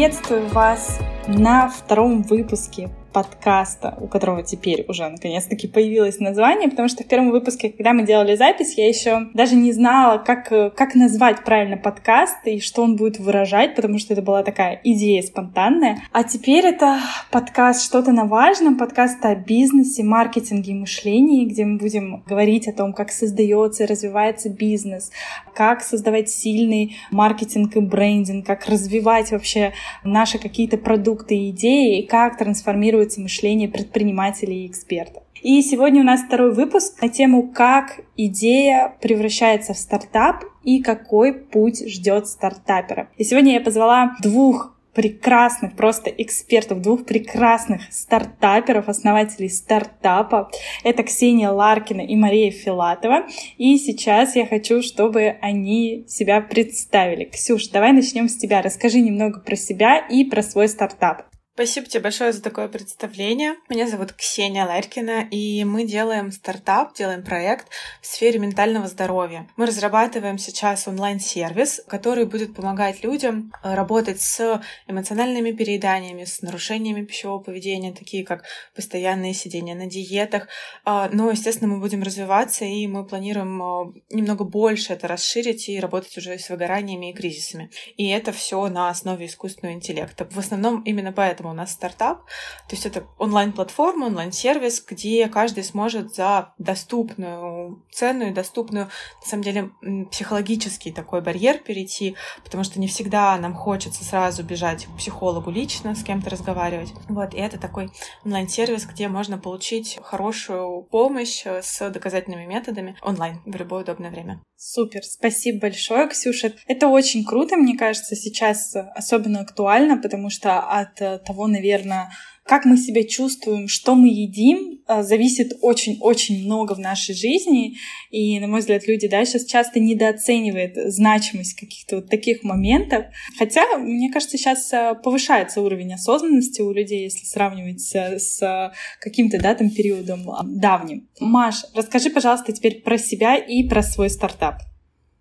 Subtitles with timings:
[0.00, 7.02] Приветствую вас на втором выпуске подкаста, у которого теперь уже наконец-таки появилось название, потому что
[7.02, 11.44] в первом выпуске, когда мы делали запись, я еще даже не знала, как, как назвать
[11.44, 15.98] правильно подкаст и что он будет выражать, потому что это была такая идея спонтанная.
[16.12, 17.00] А теперь это
[17.30, 22.72] подкаст «Что-то на важном», подкаст о бизнесе, маркетинге и мышлении, где мы будем говорить о
[22.72, 25.10] том, как создается и развивается бизнес,
[25.54, 29.72] как создавать сильный маркетинг и брендинг, как развивать вообще
[30.04, 35.22] наши какие-то продукты и идеи, и как трансформировать формируется мышление предпринимателей и экспертов.
[35.42, 41.32] И сегодня у нас второй выпуск на тему, как идея превращается в стартап и какой
[41.32, 43.08] путь ждет стартапера.
[43.16, 50.50] И сегодня я позвала двух прекрасных просто экспертов, двух прекрасных стартаперов, основателей стартапа.
[50.84, 53.26] Это Ксения Ларкина и Мария Филатова.
[53.56, 57.24] И сейчас я хочу, чтобы они себя представили.
[57.24, 58.60] Ксюш, давай начнем с тебя.
[58.60, 61.29] Расскажи немного про себя и про свой стартап.
[61.54, 63.56] Спасибо тебе большое за такое представление.
[63.68, 67.66] Меня зовут Ксения Ларькина, и мы делаем стартап, делаем проект
[68.00, 69.46] в сфере ментального здоровья.
[69.56, 77.04] Мы разрабатываем сейчас онлайн-сервис, который будет помогать людям э, работать с эмоциональными перееданиями, с нарушениями
[77.04, 80.46] пищевого поведения, такие как постоянные сидения на диетах.
[80.84, 85.80] А, но, естественно, мы будем развиваться, и мы планируем э, немного больше это расширить и
[85.80, 87.70] работать уже с выгораниями и кризисами.
[87.96, 90.26] И это все на основе искусственного интеллекта.
[90.30, 92.24] В основном именно поэтому у нас стартап.
[92.68, 98.86] То есть это онлайн-платформа, онлайн-сервис, где каждый сможет за доступную цену и доступную,
[99.22, 99.70] на самом деле,
[100.10, 105.94] психологический такой барьер перейти, потому что не всегда нам хочется сразу бежать к психологу лично,
[105.94, 106.92] с кем-то разговаривать.
[107.08, 107.90] Вот, и это такой
[108.24, 114.40] онлайн-сервис, где можно получить хорошую помощь с доказательными методами онлайн в любое удобное время.
[114.56, 116.52] Супер, спасибо большое, Ксюша.
[116.66, 122.10] Это очень круто, мне кажется, сейчас особенно актуально, потому что от того, наверное,
[122.44, 127.76] как мы себя чувствуем, что мы едим, э, зависит очень-очень много в нашей жизни.
[128.10, 133.04] И, на мой взгляд, люди да, сейчас часто недооценивают значимость каких-то вот таких моментов.
[133.38, 139.54] Хотя, мне кажется, сейчас э, повышается уровень осознанности у людей, если сравнивать с каким-то да,
[139.54, 141.08] там, периодом э, давним.
[141.20, 144.56] Маш, расскажи, пожалуйста, теперь про себя и про свой стартап.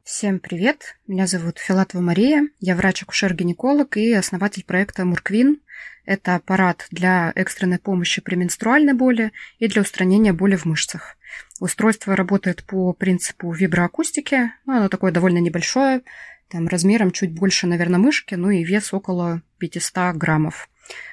[0.03, 0.95] Всем привет!
[1.05, 5.61] Меня зовут Филатова Мария, я врач-акушер-гинеколог и основатель проекта Мурквин.
[6.05, 11.17] Это аппарат для экстренной помощи при менструальной боли и для устранения боли в мышцах.
[11.59, 14.51] Устройство работает по принципу виброакустики.
[14.65, 16.01] Ну, оно такое довольно небольшое,
[16.49, 20.69] там размером чуть больше, наверное, мышки, ну и вес около 500 граммов.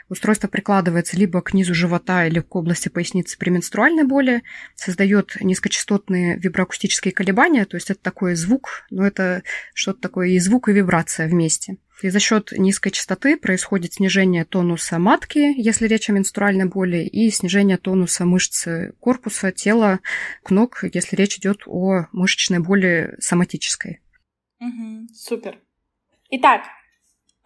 [0.08, 4.42] Устройство прикладывается либо к низу живота или к области поясницы при менструальной боли,
[4.74, 9.42] создает низкочастотные виброакустические колебания, то есть это такой звук, но это
[9.74, 11.76] что-то такое и звук, и вибрация вместе.
[12.02, 17.30] И за счет низкой частоты происходит снижение тонуса матки, если речь о менструальной боли, и
[17.30, 18.66] снижение тонуса мышц
[19.00, 20.00] корпуса, тела,
[20.50, 24.00] ног, если речь идет о мышечной боли соматической.
[24.60, 25.58] Угу, супер.
[26.30, 26.62] Итак,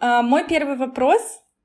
[0.00, 1.20] э, мой первый вопрос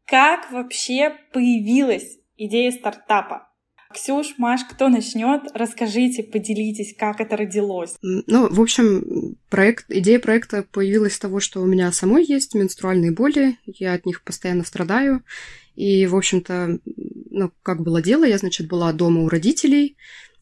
[0.05, 3.49] как вообще появилась идея стартапа?
[3.95, 5.43] Ксюш, Маш, кто начнет?
[5.53, 7.95] Расскажите, поделитесь, как это родилось.
[8.01, 13.13] Ну, в общем, проект, идея проекта появилась с того, что у меня самой есть менструальные
[13.13, 15.23] боли, я от них постоянно страдаю.
[15.75, 16.79] И, в общем-то,
[17.31, 19.95] ну, как было дело, я, значит, была дома у родителей,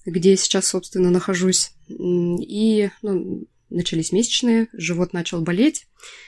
[0.05, 1.71] где я сейчас, собственно, нахожусь.
[1.87, 5.85] И ну, начались месячные, живот начал болеть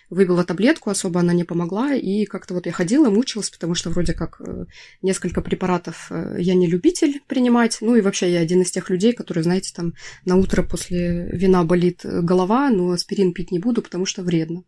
[0.09, 4.13] выбила таблетку, особо она не помогла, и как-то вот я ходила, мучилась, потому что вроде
[4.13, 4.65] как э,
[5.01, 9.13] несколько препаратов э, я не любитель принимать, ну и вообще я один из тех людей,
[9.13, 9.93] которые, знаете, там
[10.25, 14.63] на утро после вина болит голова, но аспирин пить не буду, потому что вредно.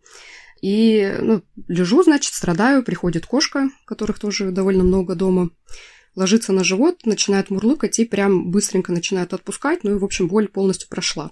[0.62, 5.52] И, ну, лежу, значит, страдаю, приходит кошка, которых тоже довольно много дома,
[6.16, 10.48] ложится на живот, начинает мурлыкать и прям быстренько начинает отпускать, ну и, в общем, боль
[10.48, 11.32] полностью прошла.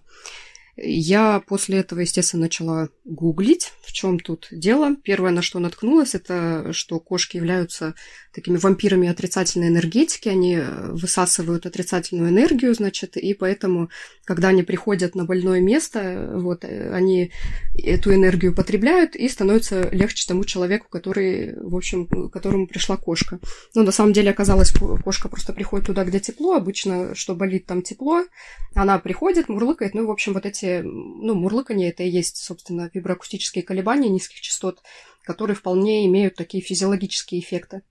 [0.78, 4.96] Я после этого, естественно, начала гуглить, в чем тут дело.
[5.04, 7.96] Первое, на что наткнулась, это что кошки являются
[8.34, 10.28] такими вампирами отрицательной энергетики.
[10.28, 13.90] Они высасывают отрицательную энергию, значит, и поэтому,
[14.26, 17.32] когда они приходят на больное место, вот, они
[17.78, 23.40] эту энергию потребляют, и становится легче тому человеку, который, в общем, которому пришла кошка.
[23.76, 26.56] Ну, на самом деле, оказалось, кошка просто приходит туда, где тепло.
[26.56, 28.26] Обычно, что болит, там тепло.
[28.74, 32.90] Она приходит, мурлыкает, ну, в общем, вот эти эти, ну, мурлыканье это и есть, собственно,
[32.94, 34.82] виброакустические колебания низких частот,
[35.24, 37.82] которые вполне имеют такие физиологические эффекты.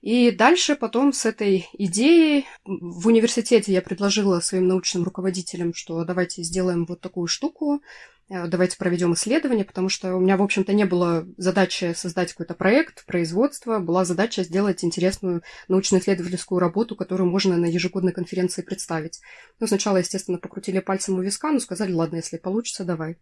[0.00, 6.42] И дальше потом с этой идеей в университете я предложила своим научным руководителям, что давайте
[6.42, 7.82] сделаем вот такую штуку,
[8.30, 12.54] э, давайте проведем исследование, потому что у меня, в общем-то, не было задачи создать какой-то
[12.54, 19.20] проект, производство, была задача сделать интересную научно-исследовательскую работу, которую можно на ежегодной конференции представить.
[19.58, 23.18] Ну, сначала, естественно, покрутили пальцем у виска, но сказали, ладно, если получится, давай.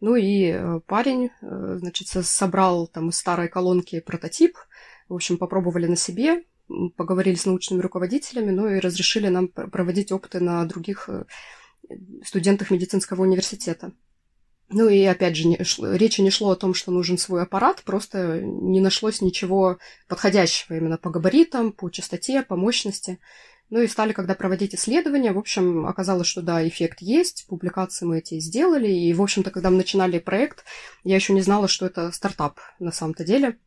[0.00, 4.56] Ну и э, парень, э, значит, собрал там из старой колонки прототип,
[5.10, 6.44] в общем, попробовали на себе,
[6.96, 11.24] поговорили с научными руководителями, ну и разрешили нам проводить опыты на других э,
[12.24, 13.92] студентах медицинского университета.
[14.68, 17.82] Ну и опять же, не, шло, речи не шло о том, что нужен свой аппарат,
[17.82, 23.18] просто не нашлось ничего подходящего именно по габаритам, по частоте, по мощности.
[23.68, 28.18] Ну и стали, когда проводить исследования, в общем, оказалось, что да, эффект есть, публикации мы
[28.18, 30.64] эти сделали, и, в общем-то, когда мы начинали проект,
[31.02, 33.58] я еще не знала, что это стартап на самом-то деле.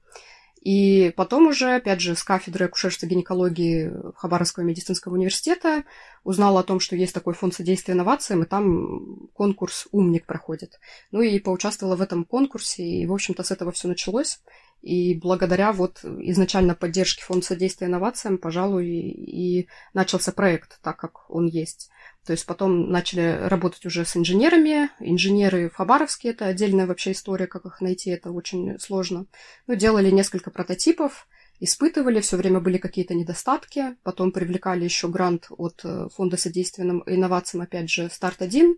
[0.64, 5.84] И потом уже, опять же, с кафедры акушерства гинекологии Хабаровского медицинского университета
[6.24, 10.80] узнала о том, что есть такой фонд содействия инновациям, и там конкурс «Умник» проходит.
[11.12, 14.40] Ну и поучаствовала в этом конкурсе, и, в общем-то, с этого все началось.
[14.84, 21.48] И благодаря вот изначально поддержке фонда содействия инновациям, пожалуй, и начался проект так, как он
[21.48, 21.90] есть.
[22.26, 24.90] То есть потом начали работать уже с инженерами.
[25.00, 29.26] Инженеры в Хабаровске– это отдельная вообще история, как их найти, это очень сложно.
[29.68, 31.30] Ну, делали несколько прототипов,
[31.62, 33.96] испытывали, все время были какие-то недостатки.
[34.04, 38.76] Потом привлекали еще грант от э, Фонда содействия инновациям, опять же, «Старт-1».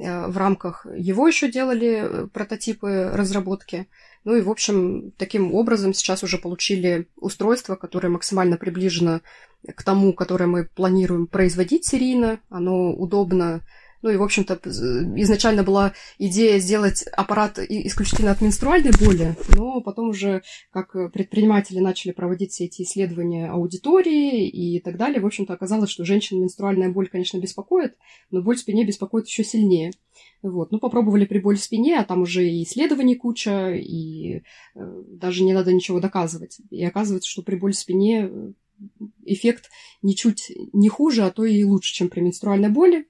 [0.00, 3.88] Э, в рамках его еще делали э, прототипы разработки.
[4.24, 9.20] Ну и, в общем, таким образом сейчас уже получили устройство, которое максимально приближено
[9.74, 12.40] к тому, которое мы планируем производить серийно.
[12.48, 13.62] Оно удобно.
[14.02, 14.58] Ну и, в общем-то,
[15.16, 22.12] изначально была идея сделать аппарат исключительно от менструальной боли, но потом уже, как предприниматели начали
[22.12, 27.08] проводить все эти исследования аудитории и так далее, в общем-то, оказалось, что женщин менструальная боль,
[27.08, 27.96] конечно, беспокоит,
[28.30, 29.92] но боль в спине беспокоит еще сильнее.
[30.42, 30.72] Вот.
[30.72, 34.40] Ну, попробовали при боли в спине, а там уже и исследований куча, и э,
[35.08, 36.58] даже не надо ничего доказывать.
[36.70, 38.30] И оказывается, что при боли в спине
[39.24, 39.70] эффект
[40.02, 43.06] ничуть не хуже, а то и лучше, чем при менструальной боли.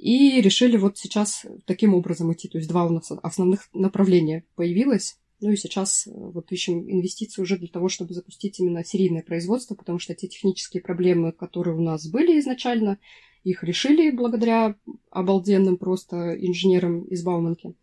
[0.00, 2.48] И решили вот сейчас таким образом идти.
[2.48, 5.18] То есть два у нас основных направления появилось.
[5.40, 9.74] Ну и сейчас э, вот ищем инвестиции уже для того, чтобы запустить именно серийное производство,
[9.74, 12.98] потому что те технические проблемы, которые у нас были изначально,
[13.44, 14.74] их решили благодаря
[15.10, 17.74] обалденным просто инженерам из Бауманки.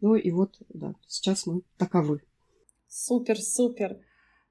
[0.00, 2.20] Ну и вот, да, сейчас мы таковы.
[2.86, 3.98] Супер, супер.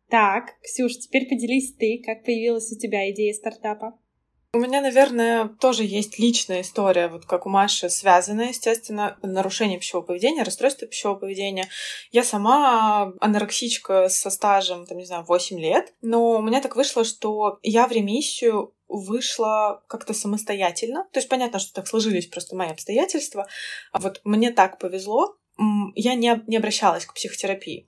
[0.09, 3.97] Так, Ксюш, теперь поделись ты, как появилась у тебя идея стартапа?
[4.55, 10.05] У меня, наверное, тоже есть личная история, вот как у Маши, связанная, естественно, нарушение пищевого
[10.05, 11.69] поведения, расстройство пищевого поведения.
[12.11, 17.03] Я сама анорексичка со стажем, там, не знаю, 8 лет, но у меня так вышло,
[17.03, 21.07] что я в ремиссию вышла как-то самостоятельно.
[21.11, 23.47] То есть понятно, что так сложились просто мои обстоятельства.
[23.91, 25.35] А вот мне так повезло,
[25.95, 27.87] я не, не обращалась к психотерапии.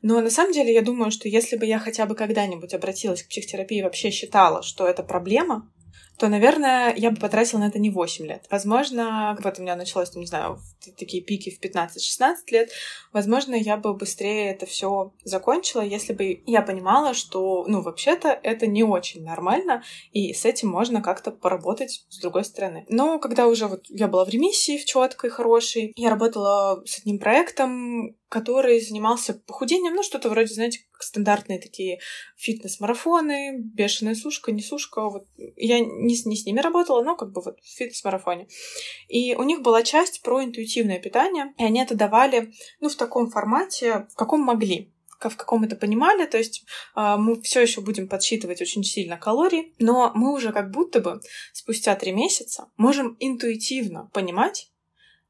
[0.00, 3.28] Но на самом деле я думаю, что если бы я хотя бы когда-нибудь обратилась к
[3.28, 5.70] психотерапии и вообще считала, что это проблема,
[6.18, 8.46] то, наверное, я бы потратила на это не 8 лет.
[8.50, 10.60] Возможно, вот у меня началось, не знаю,
[10.98, 12.70] такие пики в 15-16 лет,
[13.12, 18.66] возможно, я бы быстрее это все закончила, если бы я понимала, что, ну, вообще-то это
[18.66, 19.82] не очень нормально,
[20.12, 22.86] и с этим можно как-то поработать с другой стороны.
[22.88, 27.18] Но когда уже вот я была в ремиссии, в четкой, хорошей, я работала с одним
[27.18, 32.00] проектом, который занимался похудением, ну, что-то вроде, знаете, стандартные такие
[32.36, 35.08] фитнес-марафоны, бешеная сушка, не сушка.
[35.08, 35.26] Вот.
[35.56, 38.48] Я не, не с ними работала, но как бы вот в фитнес-марафоне.
[39.08, 43.30] И у них была часть про интуитивное питание, и они это давали, ну, в таком
[43.30, 46.64] формате, в каком могли в каком это понимали, то есть
[46.94, 51.20] э, мы все еще будем подсчитывать очень сильно калории, но мы уже как будто бы
[51.54, 54.70] спустя три месяца можем интуитивно понимать,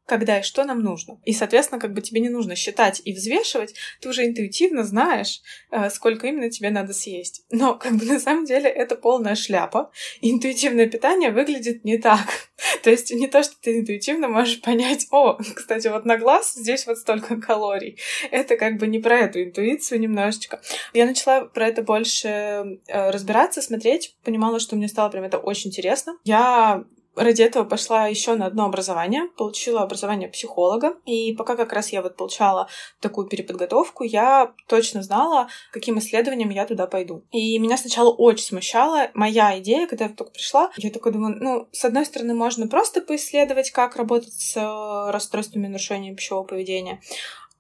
[0.06, 1.20] когда и что нам нужно.
[1.24, 5.90] И, соответственно, как бы тебе не нужно считать и взвешивать, ты уже интуитивно знаешь, э,
[5.90, 7.44] сколько именно тебе надо съесть.
[7.50, 9.90] Но, как бы, на самом деле, это полная шляпа.
[10.20, 12.26] интуитивное питание выглядит не так.
[12.82, 16.86] То есть не то, что ты интуитивно можешь понять, о, кстати, вот на глаз здесь
[16.86, 17.98] вот столько калорий.
[18.30, 20.60] Это как бы не про эту интуицию немножечко.
[20.94, 25.70] Я начала про это больше э, разбираться, смотреть, понимала, что мне стало прям это очень
[25.70, 26.16] интересно.
[26.24, 26.84] Я
[27.16, 32.02] ради этого пошла еще на одно образование, получила образование психолога, и пока как раз я
[32.02, 32.68] вот получала
[33.00, 37.24] такую переподготовку, я точно знала, каким исследованием я туда пойду.
[37.30, 41.68] И меня сначала очень смущала моя идея, когда я только пришла, я такой думаю, ну,
[41.72, 47.00] с одной стороны, можно просто поисследовать, как работать с расстройствами нарушения пищевого поведения,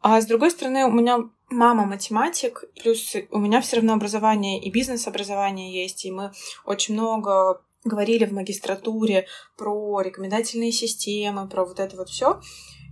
[0.02, 1.18] а с другой стороны, у меня
[1.50, 6.32] мама математик, плюс у меня все равно образование и бизнес-образование есть, и мы
[6.64, 9.26] очень много говорили в магистратуре
[9.56, 12.40] про рекомендательные системы, про вот это вот все.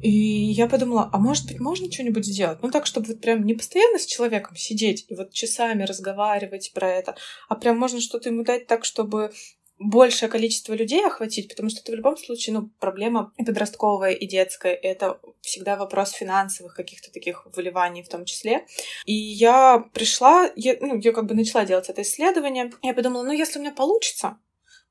[0.01, 2.59] И я подумала, а может быть, можно что-нибудь сделать?
[2.63, 6.91] Ну, так, чтобы вот прям не постоянно с человеком сидеть и вот часами разговаривать про
[6.91, 7.17] это,
[7.49, 9.31] а прям можно что-то ему дать так, чтобы
[9.79, 14.27] большее количество людей охватить, потому что это в любом случае, ну, проблема и подростковая, и
[14.27, 18.67] детская, и это всегда вопрос финансовых каких-то таких выливаний в том числе.
[19.05, 23.33] И я пришла, я, ну, я как бы начала делать это исследование, я подумала, ну,
[23.33, 24.39] если у меня получится,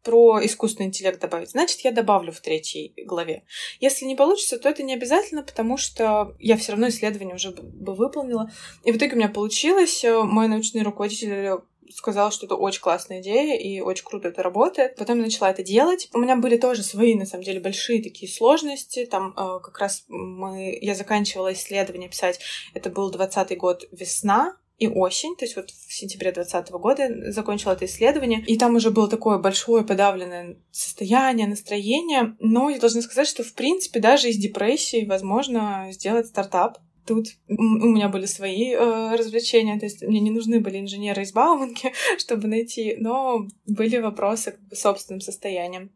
[0.04, 3.44] про искусственный интеллект добавить, значит, я добавлю в третьей главе.
[3.80, 7.96] Если не получится, то это не обязательно, потому что я все равно исследование уже бы
[7.96, 8.52] выполнила.
[8.84, 10.04] И в итоге у меня получилось.
[10.04, 11.60] Мой научный руководитель
[11.92, 14.96] сказала, что это очень классная идея и очень круто это работает.
[14.96, 16.10] Потом я начала это делать.
[16.14, 19.06] У меня были тоже свои, на самом деле, большие такие сложности.
[19.06, 20.78] Там э, как раз мы...
[20.82, 22.40] Я заканчивала исследование писать.
[22.74, 27.74] Это был двадцатый год весна, и осень, то есть вот в сентябре 2020 года закончила
[27.74, 33.28] это исследование, и там уже было такое большое подавленное состояние, настроение, но я должна сказать,
[33.28, 39.16] что в принципе даже из депрессии возможно сделать стартап, Тут у меня были свои э,
[39.16, 44.52] развлечения, то есть мне не нужны были инженеры из Бауманки, чтобы найти, но были вопросы
[44.52, 45.92] как собственным состоянием.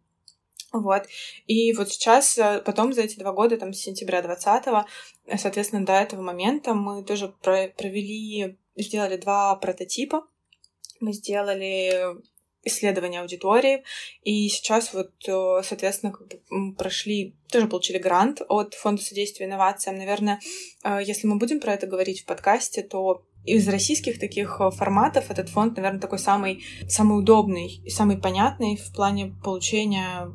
[0.74, 1.04] Вот.
[1.46, 4.86] И вот сейчас, э, потом за эти два года, там, с сентября 20-го,
[5.38, 10.24] соответственно, до этого момента мы тоже провели, сделали два прототипа.
[11.00, 12.18] Мы сделали
[12.68, 13.84] исследования аудитории.
[14.24, 19.98] И сейчас вот, э, соответственно, как бы прошли, тоже получили грант от Фонда содействия инновациям.
[19.98, 20.40] Наверное,
[20.84, 25.32] э, если мы будем про это говорить в подкасте, то из российских таких э, форматов
[25.32, 30.32] этот фонд, наверное, такой самый, самый удобный и самый понятный в плане получения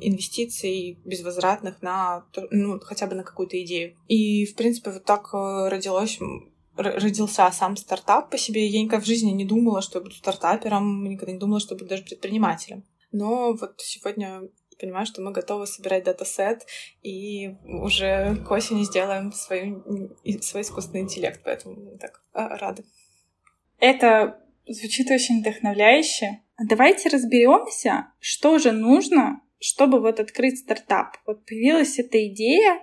[0.00, 3.96] инвестиций безвозвратных на ну, хотя бы на какую-то идею.
[4.06, 6.20] И, в принципе, вот так родилось
[6.76, 8.66] родился сам стартап по себе.
[8.66, 11.86] Я никогда в жизни не думала, что я буду стартапером, никогда не думала, что буду
[11.86, 12.84] даже предпринимателем.
[13.12, 14.42] Но вот сегодня
[14.78, 16.66] понимаю, что мы готовы собирать датасет
[17.02, 19.82] и уже к осени сделаем свой,
[20.42, 22.84] свой искусственный интеллект, поэтому так а, рада.
[23.78, 26.40] Это звучит очень вдохновляюще.
[26.62, 31.16] Давайте разберемся, что же нужно, чтобы вот открыть стартап.
[31.26, 32.80] Вот появилась эта идея,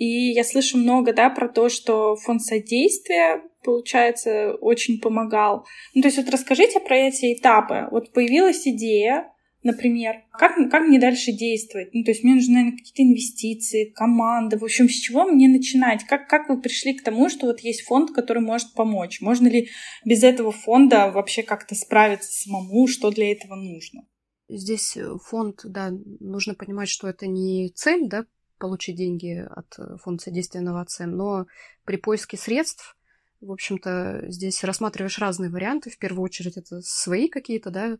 [0.00, 5.66] и я слышу много, да, про то, что фонд содействия, получается, очень помогал.
[5.94, 7.86] Ну, то есть вот расскажите про эти этапы.
[7.90, 9.30] Вот появилась идея,
[9.62, 11.90] например, как, как мне дальше действовать?
[11.92, 14.56] Ну, то есть мне нужны, наверное, какие-то инвестиции, команда.
[14.56, 16.04] В общем, с чего мне начинать?
[16.04, 19.20] Как, как вы пришли к тому, что вот есть фонд, который может помочь?
[19.20, 19.68] Можно ли
[20.06, 22.86] без этого фонда вообще как-то справиться самому?
[22.86, 24.06] Что для этого нужно?
[24.48, 25.90] Здесь э, фонд, да,
[26.20, 28.24] нужно понимать, что это не цель, да,
[28.60, 31.46] получить деньги от э, Фонда содействия инновациям, но
[31.84, 32.96] при поиске средств,
[33.40, 35.90] в общем-то, здесь рассматриваешь разные варианты.
[35.90, 37.98] В первую очередь это свои какие-то да,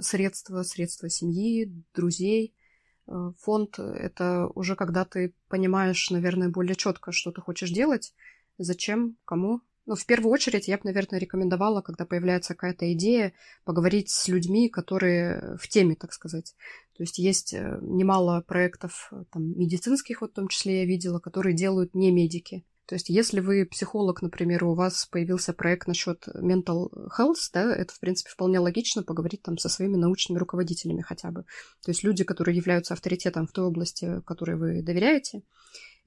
[0.00, 2.54] средства, средства семьи, друзей.
[3.06, 8.14] Э, фонд— это уже когда ты понимаешь, наверное, более четко, что ты хочешь делать,
[8.56, 13.32] зачем, кому, ну, в первую очередь, я бы, наверное, рекомендовала, когда появляется какая-то идея,
[13.64, 16.54] поговорить с людьми, которые в теме, так сказать.
[16.98, 21.20] То есть есть э, немало проектов э, там, медицинских, вот в том числе я видела,
[21.20, 22.64] которые делают не медики.
[22.86, 27.94] То есть если вы психолог, например, у вас появился проект насчет mental health, да, это,
[27.94, 31.44] в принципе, вполне логично поговорить там со своими научными руководителями хотя бы.
[31.84, 35.42] То есть люди, которые являются авторитетом в той области, которой вы доверяете,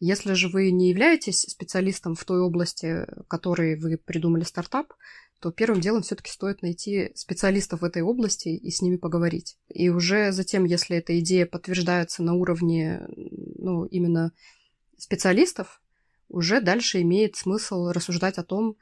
[0.01, 4.91] если же вы не являетесь специалистом в той области, которой вы придумали стартап,
[5.41, 9.57] то первым делом все-таки стоит найти специалистов в этой области и с ними поговорить.
[9.69, 13.01] И уже затем, если эта идея подтверждается на уровне
[13.57, 14.33] ну, именно
[14.97, 15.81] специалистов,
[16.29, 18.77] уже дальше имеет смысл рассуждать о том,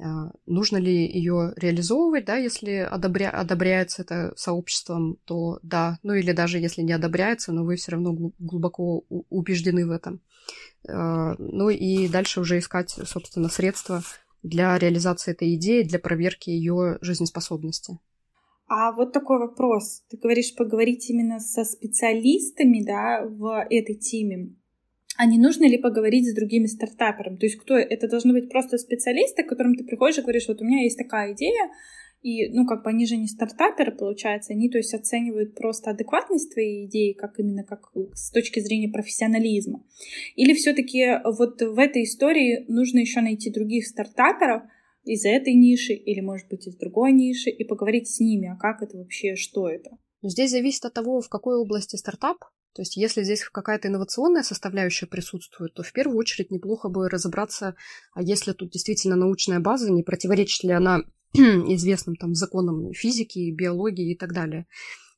[0.00, 3.30] а, нужно ли ее реализовывать, да, если одобря...
[3.30, 8.32] одобряется это сообществом, то да, ну или даже если не одобряется, но вы все равно
[8.38, 10.20] глубоко убеждены в этом.
[10.88, 14.02] А, ну и дальше уже искать, собственно, средства
[14.44, 17.98] для реализации этой идеи, для проверки ее жизнеспособности.
[18.68, 20.04] А вот такой вопрос.
[20.08, 24.54] Ты говоришь поговорить именно со специалистами да, в этой теме
[25.16, 27.36] а не нужно ли поговорить с другими стартаперами?
[27.36, 30.60] То есть кто это должны быть просто специалисты, к которым ты приходишь и говоришь, вот
[30.60, 31.70] у меня есть такая идея,
[32.24, 36.54] и, ну, как бы они же не стартаперы, получается, они, то есть, оценивают просто адекватность
[36.54, 39.84] твоей идеи, как именно как с точки зрения профессионализма.
[40.34, 44.62] Или все-таки вот в этой истории нужно еще найти других стартаперов
[45.04, 48.82] из этой ниши, или, может быть, из другой ниши, и поговорить с ними, а как
[48.82, 49.90] это вообще, что это?
[50.22, 52.38] Здесь зависит от того, в какой области стартап,
[52.72, 57.76] То есть если здесь какая-то инновационная составляющая присутствует, то в первую очередь неплохо бы разобраться,
[58.14, 61.04] а если тут действительно научная база, не противоречит ли она
[61.74, 64.66] известным там законам физики, биологии и так далее.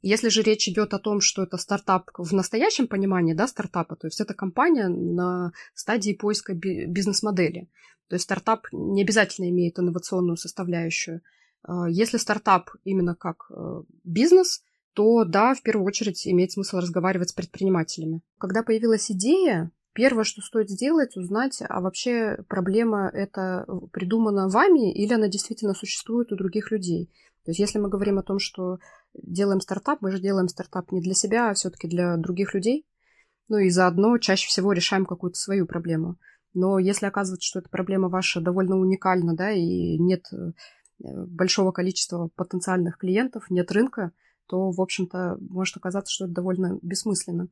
[0.03, 4.07] Если же речь идет о том, что это стартап в настоящем понимании, да, стартапа, то
[4.07, 7.69] есть это компания на стадии поиска бизнес-модели.
[8.09, 11.23] То есть стартап не обязательно имеет инновационную составляющую.
[11.63, 17.31] А, если стартап именно как э, бизнес, то да, в первую очередь имеет смысл разговаривать
[17.31, 18.23] с предпринимателями.
[18.39, 25.15] Когда появилась идея, первое, что стоит сделать, узнать, а вообще проблема это придумана вами или
[25.15, 27.11] она действительно существует у других людей.
[27.45, 28.79] То есть если мы говорим о том, что
[29.15, 32.87] делаем стартап, мы же делаем стартап не для себя, а все-таки для других людей.
[33.49, 36.19] Ну и заодно чаще всего решаем какую-то свою проблему.
[36.53, 40.53] Но если оказывается, что эта проблема ваша довольно уникальна, да, и нет э,
[40.99, 44.13] большого количества потенциальных клиентов, нет рынка,
[44.47, 47.49] то, в общем-то, может оказаться, что это довольно бессмысленно.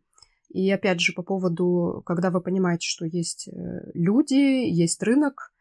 [0.49, 3.53] И опять же, по поводу, когда вы понимаете, что есть э,
[3.95, 5.53] люди, есть рынок,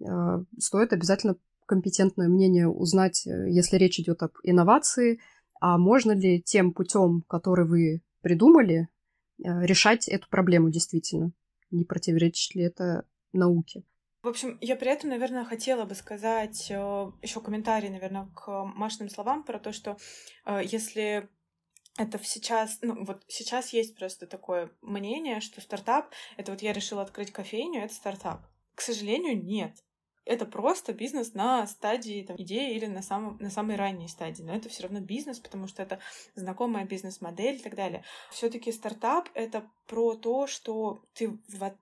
[0.00, 0.04] э,
[0.58, 5.20] стоит обязательно компетентное мнение узнать, если речь идет об инновации,
[5.62, 8.88] а можно ли тем путем, который вы придумали,
[9.38, 11.32] э, решать эту проблему действительно?
[11.70, 13.84] Не противоречит ли это науке?
[14.22, 19.08] В общем, я при этом, наверное, хотела бы сказать э, еще комментарий, наверное, к Машиным
[19.08, 19.96] словам про то, что
[20.46, 21.28] э, если
[21.98, 27.02] это сейчас, ну вот сейчас есть просто такое мнение, что стартап, это вот я решила
[27.02, 28.40] открыть кофейню, это стартап.
[28.74, 29.82] К сожалению, нет
[30.24, 34.42] это просто бизнес на стадии там, идеи или на, самом, на самой ранней стадии.
[34.42, 35.98] Но это все равно бизнес, потому что это
[36.34, 38.04] знакомая бизнес-модель и так далее.
[38.30, 41.38] Все-таки стартап— это про то, что ты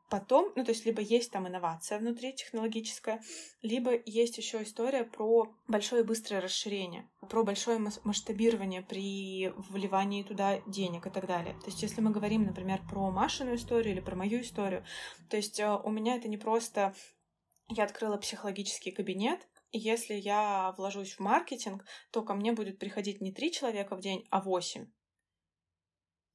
[0.09, 3.23] потом, ну то есть либо есть там инновация внутри технологическая,
[3.63, 11.07] либо есть еще история про большое быстрое расширение, про большое масштабирование при вливании туда денег
[11.07, 11.55] и так далее.
[11.61, 14.85] То есть если мы говорим, например, про Машину историю или про мою историю,
[15.29, 16.95] то есть э, у меня это не просто
[17.71, 23.21] я открыла психологический кабинет, и если я вложусь в маркетинг, то ко мне будет приходить
[23.21, 24.87] не три человека в день, а восемь.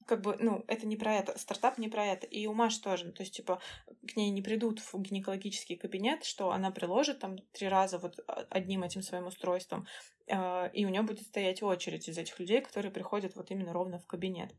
[0.06, 2.28] Как бы, ну, это не про это, стартап не про это.
[2.28, 3.60] И у Маш тоже, то есть, типа,
[4.08, 8.84] к ней не придут в гинекологический кабинет, что она приложит там три раза вот одним
[8.84, 9.88] этим своим устройством,
[10.28, 14.00] э, и у нее будет стоять очередь из этих людей, которые приходят вот именно ровно
[14.00, 14.54] в кабинет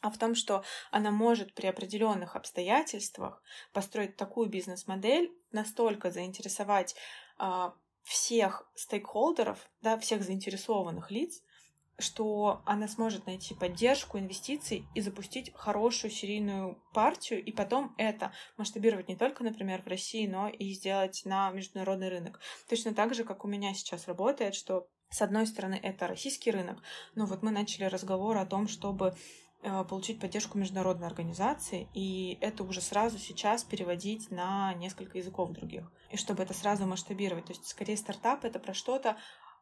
[0.00, 6.94] а в том, что она может при определенных обстоятельствах построить такую бизнес-модель, настолько заинтересовать
[7.38, 7.70] э,
[8.02, 11.42] всех стейкхолдеров, да, всех заинтересованных лиц,
[11.98, 19.08] что она сможет найти поддержку, инвестиций и запустить хорошую серийную партию, и потом это масштабировать
[19.08, 22.38] не только, например, в России, но и сделать на международный рынок.
[22.68, 26.82] Точно так же, как у меня сейчас работает, что с одной стороны это российский рынок,
[27.14, 29.16] но вот мы начали разговор о том, чтобы
[29.88, 35.90] получить поддержку международной организации, и это уже сразу сейчас переводить на несколько языков других.
[36.10, 37.46] И чтобы это сразу масштабировать.
[37.46, 39.16] То есть, скорее, стартап— это про что-то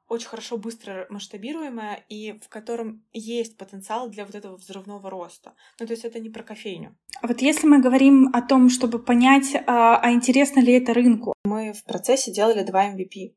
[0.09, 5.55] очень хорошо быстро масштабируемое и в котором есть потенциал для вот этого взрывного роста.
[5.81, 6.97] Ну, то есть это не про кофейню.
[7.23, 11.33] Вот если мы говорим о том, чтобы понять, а, а интересно ли это рынку.
[11.45, 13.35] Мы в процессе делали два MVP.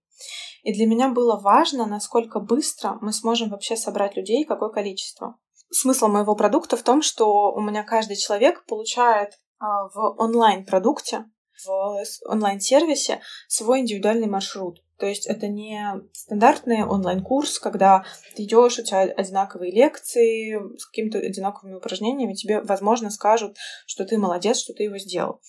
[0.64, 5.38] И для меня было важно, насколько быстро мы сможем вообще собрать людей, какое количество
[5.70, 11.26] смысл моего продукта в том, что у меня каждый человек получает а, в онлайн-продукте,
[11.66, 14.80] в онлайн-сервисе свой индивидуальный маршрут.
[14.98, 15.80] То есть это не
[16.14, 18.04] стандартный онлайн-курс, когда
[18.36, 24.18] ты идешь, у тебя одинаковые лекции с какими-то одинаковыми упражнениями, тебе, возможно, скажут, что ты
[24.18, 25.40] молодец, что ты его сделал.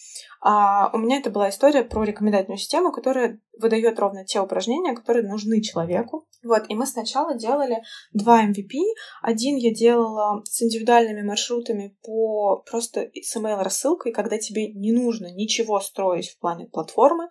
[0.41, 5.27] А у меня это была история про рекомендательную систему, которая выдает ровно те упражнения, которые
[5.27, 6.29] нужны человеку.
[6.45, 7.83] Вот, и мы сначала делали
[8.13, 8.79] два MVP.
[9.23, 15.81] Один я делала с индивидуальными маршрутами по просто с email-рассылкой, когда тебе не нужно ничего
[15.81, 17.31] строить в плане платформы,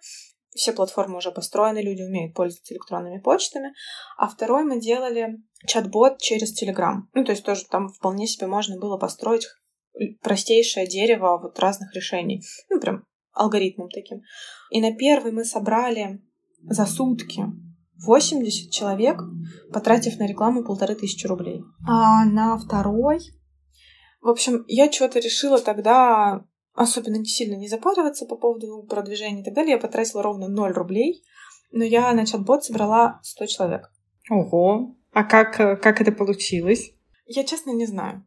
[0.58, 3.74] все платформы уже построены, люди умеют пользоваться электронными почтами.
[4.18, 7.02] А второй мы делали чат-бот через Telegram.
[7.14, 9.48] Ну, то есть тоже там вполне себе можно было построить
[10.22, 12.44] простейшее дерево вот разных решений.
[12.70, 14.22] Ну, прям алгоритмом таким.
[14.72, 16.22] И на первый мы собрали
[16.64, 17.46] за сутки
[18.06, 19.22] 80 человек,
[19.72, 21.64] потратив на рекламу полторы тысячи рублей.
[21.88, 23.20] А на второй...
[24.20, 26.44] В общем, я что-то решила тогда
[26.78, 29.74] особенно не сильно не запариваться по поводу продвижения и так далее.
[29.74, 31.24] Я потратила ровно 0 рублей,
[31.72, 33.92] но я на чат-бот собрала 100 человек.
[34.30, 34.96] Ого!
[35.12, 36.92] А как, как это получилось?
[37.26, 38.24] Я честно не знаю.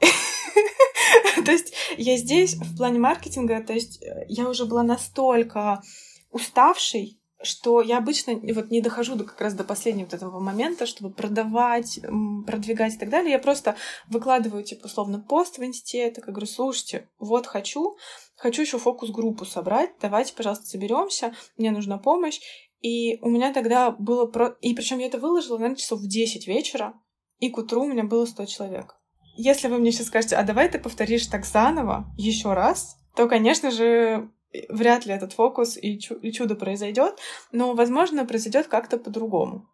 [1.44, 5.82] То есть я здесь в плане маркетинга, то есть э, я уже была настолько
[6.30, 10.86] уставшей, что я обычно вот не дохожу до, как раз до последнего вот этого момента,
[10.86, 12.00] чтобы продавать,
[12.46, 13.32] продвигать и так далее.
[13.32, 13.76] Я просто
[14.08, 17.96] выкладываю, типа, условно, пост в инсте, так говорю, слушайте, вот хочу,
[18.36, 22.40] хочу еще фокус-группу собрать, давайте, пожалуйста, соберемся, мне нужна помощь.
[22.80, 24.26] И у меня тогда было...
[24.26, 24.56] Про...
[24.60, 26.94] И причем я это выложила, наверное, часов в 10 вечера,
[27.38, 28.96] и к утру у меня было 100 человек.
[29.36, 33.70] Если вы мне сейчас скажете, а давай ты повторишь так заново, еще раз, то, конечно
[33.70, 34.30] же,
[34.68, 37.18] вряд ли этот фокус и, чу- и чудо произойдет,
[37.52, 39.68] но, возможно, произойдет как-то по-другому.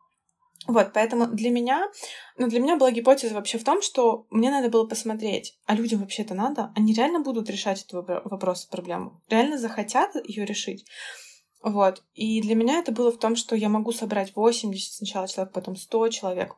[0.67, 1.88] Вот, поэтому для меня,
[2.37, 6.01] ну, для меня была гипотеза вообще в том, что мне надо было посмотреть, а людям
[6.01, 6.73] вообще это надо?
[6.77, 9.23] Они реально будут решать эту вопрос, проблему?
[9.31, 10.85] Реально захотят ее решить?
[11.62, 12.03] Вот.
[12.14, 15.77] И для меня это было в том, что я могу собрать 80 сначала человек, потом
[15.77, 16.57] 100 человек.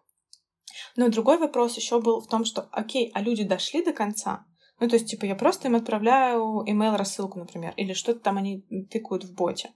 [0.97, 4.45] Но другой вопрос еще был в том, что, окей, а люди дошли до конца?
[4.81, 8.63] Ну, то есть, типа, я просто им отправляю email рассылку, например, или что-то там они
[8.91, 9.71] тыкают в боте.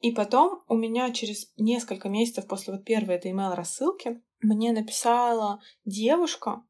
[0.00, 5.60] И потом у меня через несколько месяцев после вот первой этой email рассылки мне написала
[5.84, 6.62] девушка,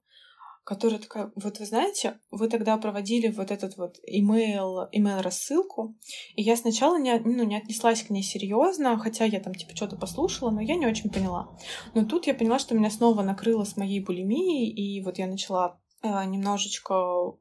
[0.64, 5.94] которая такая, вот вы знаете, вы тогда проводили вот этот вот email, email рассылку,
[6.34, 9.96] и я сначала не, ну, не отнеслась к ней серьезно, хотя я там типа что-то
[9.96, 11.56] послушала, но я не очень поняла.
[11.94, 15.80] Но тут я поняла, что меня снова накрыло с моей булимией, и вот я начала
[16.04, 16.94] немножечко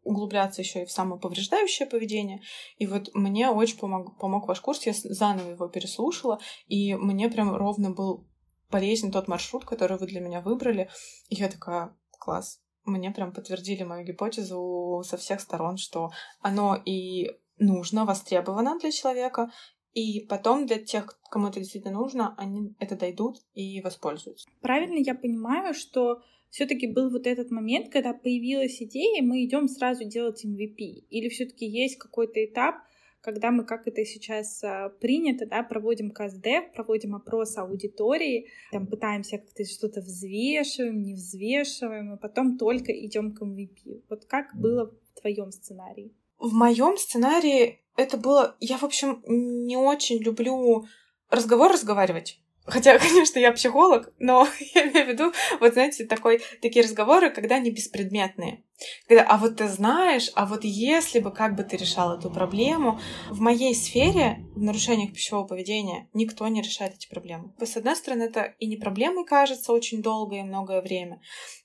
[0.03, 2.41] углубляться еще и в самоповреждающее поведение.
[2.77, 7.55] И вот мне очень помог, помог ваш курс, я заново его переслушала, и мне прям
[7.55, 8.27] ровно был
[8.69, 10.89] полезен тот маршрут, который вы для меня выбрали.
[11.29, 17.31] И я такая, класс, мне прям подтвердили мою гипотезу со всех сторон, что оно и
[17.57, 19.51] нужно, востребовано для человека,
[19.93, 24.49] и потом для тех, кому это действительно нужно, они это дойдут и воспользуются.
[24.61, 26.21] Правильно я понимаю, что
[26.53, 31.27] все-таки был вот этот момент, когда появилась идея, и мы идем сразу делать MVP, или
[31.29, 32.75] все-таки есть какой-то этап,
[33.21, 39.39] когда мы, как это сейчас а, принято, да, проводим КСД, проводим опрос аудитории, там пытаемся
[39.39, 44.03] как-то что-то взвешиваем, не взвешиваем, и потом только идем к MVP.
[44.07, 46.13] Вот как было в твоем сценарии?
[46.37, 48.55] В моем сценарии это было...
[48.59, 50.85] Я, в общем, не очень люблю
[51.31, 52.42] разговор разговаривать.
[52.65, 57.55] Хотя, конечно, я психолог, но я имею в виду, вот знаете, такой, такие разговоры, когда
[57.55, 58.63] они беспредметные.
[59.07, 62.99] Когда, а вот ты знаешь, а вот если бы, как бы ты решал эту проблему,
[63.29, 67.53] в моей сфере, в нарушениях пищевого поведения, никто не решает эти проблемы.
[67.59, 71.21] С одной стороны, это и не проблемой кажется очень долгое и многое время,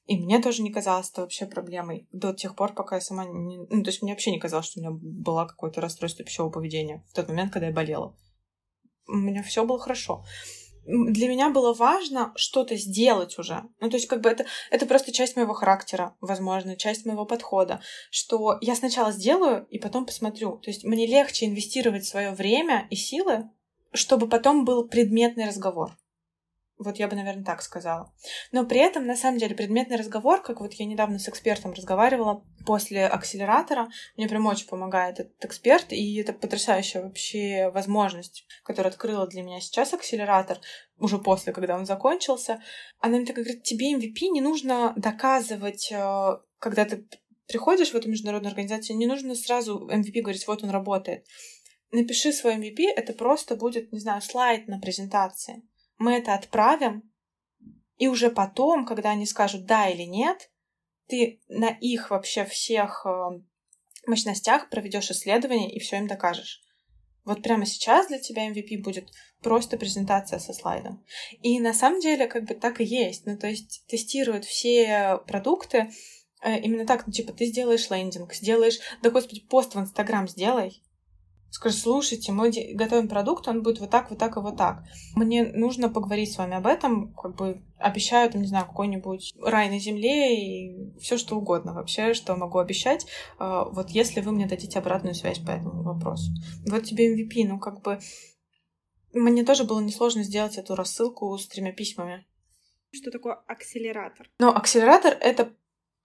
[0.06, 3.58] и мне тоже не казалось это вообще проблемой до тех пор, пока я сама не...
[3.58, 7.04] Ну, то есть мне вообще не казалось, что у меня было какое-то расстройство пищевого поведения
[7.08, 8.16] в тот момент, когда я болела.
[9.08, 10.24] У меня все было хорошо
[10.88, 13.62] для меня было важно что-то сделать уже.
[13.80, 17.80] Ну, то есть, как бы это, это просто часть моего характера, возможно, часть моего подхода,
[18.10, 20.56] что я сначала сделаю и потом посмотрю.
[20.58, 23.50] То есть, мне легче инвестировать свое время и силы,
[23.92, 25.94] чтобы потом был предметный разговор.
[26.78, 28.12] Вот я бы, наверное, так сказала.
[28.52, 32.44] Но при этом, на самом деле, предметный разговор, как вот я недавно с экспертом разговаривала
[32.64, 39.26] после акселератора, мне прям очень помогает этот эксперт, и это потрясающая вообще возможность, которая открыла
[39.26, 40.60] для меня сейчас акселератор,
[40.98, 42.62] уже после, когда он закончился.
[43.00, 47.08] Она мне так говорит, тебе MVP не нужно доказывать, э, когда ты
[47.48, 51.26] приходишь в эту международную организацию, не нужно сразу MVP говорить, вот он работает.
[51.90, 55.62] Напиши свой MVP, это просто будет, не знаю, слайд на презентации
[55.98, 57.10] мы это отправим,
[57.96, 60.50] и уже потом, когда они скажут да или нет,
[61.08, 63.40] ты на их вообще всех э,
[64.06, 66.62] мощностях проведешь исследование и все им докажешь.
[67.24, 69.10] Вот прямо сейчас для тебя MVP будет
[69.42, 71.04] просто презентация со слайдом.
[71.42, 73.26] И на самом деле как бы так и есть.
[73.26, 75.90] Ну, то есть тестируют все продукты
[76.42, 80.82] э, именно так, ну, типа, ты сделаешь лендинг, сделаешь, да, господи, пост в Инстаграм сделай,
[81.50, 84.84] Скажи, слушайте, мы готовим продукт, он будет вот так, вот так и вот так.
[85.16, 89.70] Мне нужно поговорить с вами об этом, как бы обещаю, там, не знаю, какой-нибудь рай
[89.70, 93.06] на земле и все что угодно вообще, что могу обещать,
[93.38, 96.32] а, вот если вы мне дадите обратную связь по этому вопросу.
[96.66, 97.98] Вот тебе MVP, ну как бы
[99.14, 102.26] мне тоже было несложно сделать эту рассылку с тремя письмами.
[102.90, 104.30] Что такое акселератор?
[104.38, 105.52] Ну, акселератор— это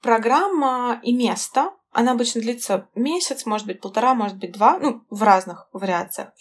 [0.04, 5.22] программа и место, она обычно длится месяц, может быть, полтора, может быть, два, ну, в
[5.24, 6.34] разных вариациях.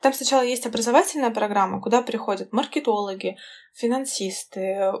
[0.00, 3.36] Там сначала есть образовательная программа, куда приходят маркетологи,
[3.74, 4.92] финансисты,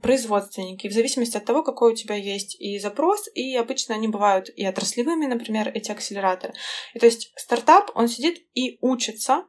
[0.00, 4.48] производственники, в зависимости от того, какой у тебя есть и запрос, и обычно они бывают
[4.56, 6.54] и отраслевыми, например, эти акселераторы.
[6.94, 9.44] И то есть стартап, он сидит и учится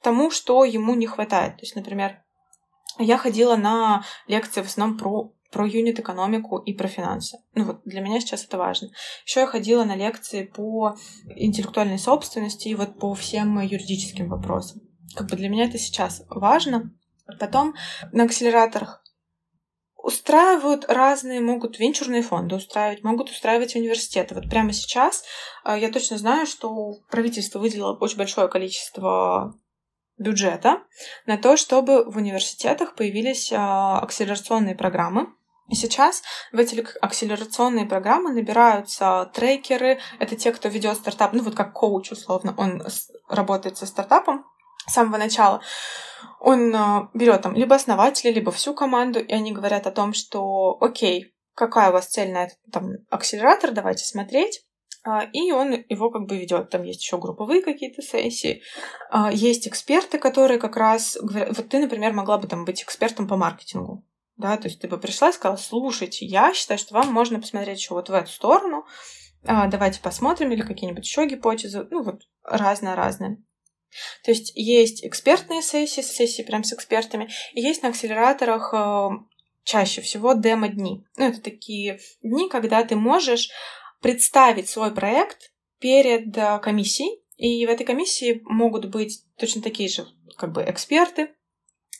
[0.00, 1.56] тому, что ему не хватает.
[1.56, 2.22] То есть, например,
[2.98, 7.38] я ходила на лекции в основном про про юнит-экономику и про финансы.
[7.54, 8.88] Ну вот для меня сейчас это важно.
[9.24, 10.96] Еще я ходила на лекции по
[11.34, 14.82] интеллектуальной собственности и вот по всем юридическим вопросам.
[15.14, 16.92] Как бы для меня это сейчас важно.
[17.38, 17.74] Потом
[18.12, 19.02] на акселераторах
[20.06, 24.36] устраивают разные, могут венчурные фонды устраивать, могут устраивать университеты.
[24.36, 25.24] Вот прямо сейчас
[25.64, 29.58] э, я точно знаю, что правительство выделило очень большое количество
[30.16, 30.82] бюджета
[31.26, 35.26] на то, чтобы в университетах появились э, акселерационные программы.
[35.68, 39.98] И сейчас в эти акселерационные программы набираются трекеры.
[40.18, 42.82] Это те, кто ведет стартап, ну вот как коуч условно, он
[43.28, 44.44] работает со стартапом
[44.86, 45.60] с самого начала
[46.40, 50.76] он а, берет там либо основателя, либо всю команду, и они говорят о том, что
[50.80, 54.62] окей, какая у вас цель на этот там, акселератор, давайте смотреть.
[55.04, 56.70] А, и он его как бы ведет.
[56.70, 58.62] Там есть еще групповые какие-то сессии.
[59.10, 63.28] А, есть эксперты, которые как раз говорят, вот ты, например, могла бы там быть экспертом
[63.28, 64.04] по маркетингу.
[64.36, 67.78] Да, то есть ты бы пришла и сказала, слушайте, я считаю, что вам можно посмотреть
[67.78, 68.86] еще вот в эту сторону,
[69.42, 73.38] давайте посмотрим, или какие-нибудь еще гипотезы, ну вот разное-разное.
[74.24, 79.08] То есть есть экспертные сессии, сессии прям с экспертами, и есть на акселераторах э,
[79.64, 81.04] чаще всего демо-дни.
[81.16, 83.48] Ну, это такие дни, когда ты можешь
[84.02, 90.06] представить свой проект перед э, комиссией, и в этой комиссии могут быть точно такие же
[90.36, 91.34] как бы эксперты,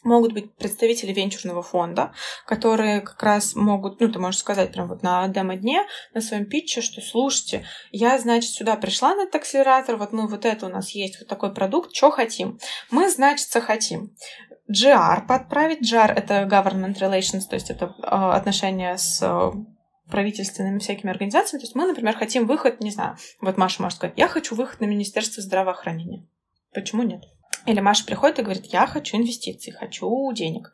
[0.07, 2.13] могут быть представители венчурного фонда,
[2.47, 6.81] которые как раз могут, ну, ты можешь сказать прям вот на демо-дне, на своем питче,
[6.81, 10.91] что, слушайте, я, значит, сюда пришла на этот акселератор, вот мы вот это у нас
[10.91, 12.59] есть, вот такой продукт, что хотим?
[12.91, 14.15] Мы, значит, хотим
[14.71, 15.81] GR подправить.
[15.81, 19.53] GR— это Government Relations, то есть это э, отношения с э,
[20.11, 21.61] правительственными всякими организациями.
[21.61, 24.81] То есть мы, например, хотим выход, не знаю, вот Маша может сказать, я хочу выход
[24.81, 26.27] на Министерство здравоохранения.
[26.75, 27.23] Почему нет?
[27.67, 30.73] Или Маша приходит и говорит, я хочу инвестиций, хочу денег,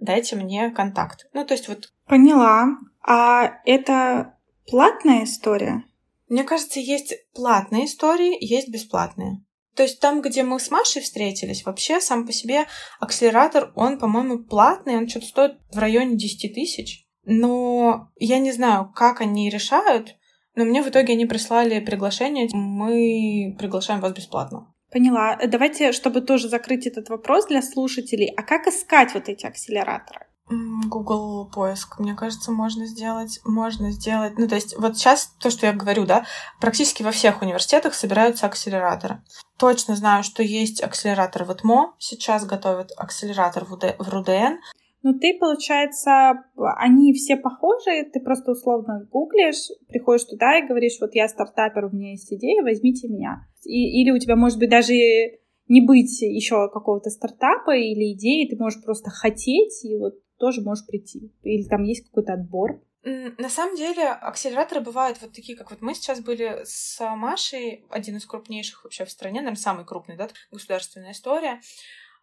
[0.00, 1.26] дайте мне контакт.
[1.32, 1.92] Ну, то есть вот...
[2.06, 2.66] Поняла.
[3.06, 4.34] А это
[4.66, 5.84] платная история?
[6.28, 9.44] Мне кажется, есть платные истории, есть бесплатные.
[9.74, 12.66] То есть там, где мы с Машей встретились, вообще сам по себе
[13.00, 17.06] акселератор, он, по-моему, платный, он что-то стоит в районе 10 тысяч.
[17.24, 20.16] Но я не знаю, как они решают,
[20.54, 24.74] но мне в итоге они прислали приглашение, мы приглашаем вас бесплатно.
[24.92, 25.38] Поняла.
[25.46, 30.26] Давайте, чтобы тоже закрыть этот вопрос для слушателей, а как искать вот эти акселераторы?
[30.50, 34.36] Google поиск, мне кажется, можно сделать, можно сделать.
[34.36, 36.26] Ну, то есть, вот сейчас то, что я говорю, да,
[36.60, 39.22] практически во всех университетах собираются акселераторы.
[39.56, 44.58] Точно знаю, что есть акселератор в ИТМО, сейчас готовят акселератор в, УД, в РУДН.
[45.02, 46.44] Ну, ты, получается,
[46.78, 51.90] они все похожи, ты просто условно гуглишь, приходишь туда и говоришь, вот я стартапер, у
[51.90, 53.46] меня есть идея, возьмите меня.
[53.64, 58.56] И, или у тебя, может быть, даже не быть еще какого-то стартапа или идеи, ты
[58.56, 61.32] можешь просто хотеть, и вот тоже можешь прийти.
[61.42, 62.80] Или там есть какой-то отбор.
[63.04, 68.16] На самом деле, акселераторы бывают вот такие, как вот мы сейчас были с Машей, один
[68.16, 71.60] из крупнейших вообще в стране, наверное, самый крупный, да, государственная история.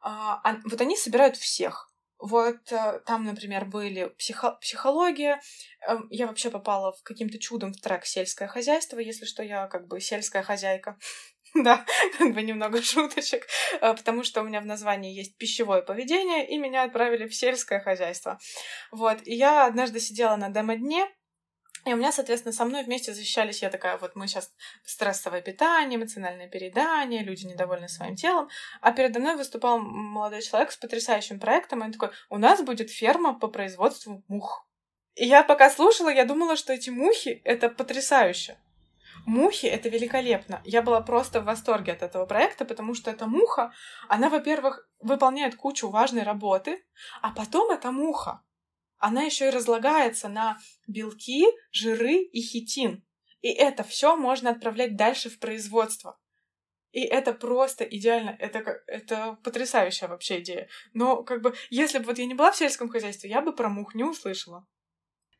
[0.01, 1.88] А, вот они собирают всех.
[2.19, 5.39] Вот э, там, например, были психо психология.
[5.87, 9.87] Эм, я вообще попала в каким-то чудом в трек сельское хозяйство, если что, я как
[9.87, 10.97] бы сельская хозяйка.
[11.55, 11.83] Да,
[12.19, 13.47] как бы немного шуточек,
[13.81, 17.79] э, потому что у меня в названии есть пищевое поведение, и меня отправили в сельское
[17.79, 18.37] хозяйство.
[18.91, 21.07] Вот, и я однажды сидела на демо-дне,
[21.85, 24.51] и у меня, соответственно, со мной вместе защищались, я такая, вот мы сейчас
[24.83, 28.49] стрессовое питание, эмоциональное переедание, люди недовольны своим телом.
[28.81, 32.89] А передо мной выступал молодой человек с потрясающим проектом, и он такой, у нас будет
[32.89, 34.67] ферма по производству мух.
[35.15, 38.57] И я пока слушала, я думала, что эти мухи— это потрясающе.
[39.25, 40.61] Мухи— это великолепно.
[40.65, 43.73] Я была просто в восторге от этого проекта, потому что эта муха,
[44.07, 46.83] она, во-первых, выполняет кучу важной работы,
[47.21, 48.41] а потом эта муха,
[48.99, 50.57] она еще и разлагается на
[50.87, 53.03] белки, жиры и хитин.
[53.41, 56.19] И это все можно отправлять дальше в производство.
[56.91, 60.67] И это просто идеально, это, это потрясающая вообще идея.
[60.93, 63.69] Но как бы, если бы вот я не была в сельском хозяйстве, я бы про
[63.69, 64.65] мух не услышала.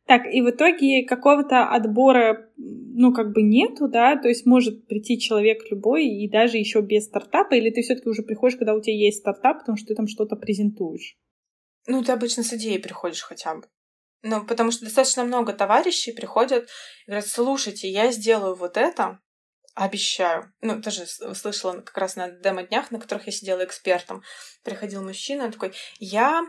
[0.06, 5.20] Так, и в итоге какого-то отбора, ну, как бы нету, да, то есть может прийти
[5.20, 8.96] человек любой и даже еще без стартапа, или ты все-таки уже приходишь, когда у тебя
[8.96, 11.16] есть стартап, потому что ты там что-то презентуешь?
[11.92, 13.68] Ну, ты обычно с идеей приходишь хотя бы.
[14.22, 19.20] Ну, потому что достаточно много товарищей приходят и говорят, слушайте, я сделаю вот это,
[19.74, 20.54] обещаю.
[20.62, 24.22] Ну, тоже слышала как раз на демо-днях, на которых я сидела экспертом.
[24.64, 26.44] Приходил мужчина, он такой, я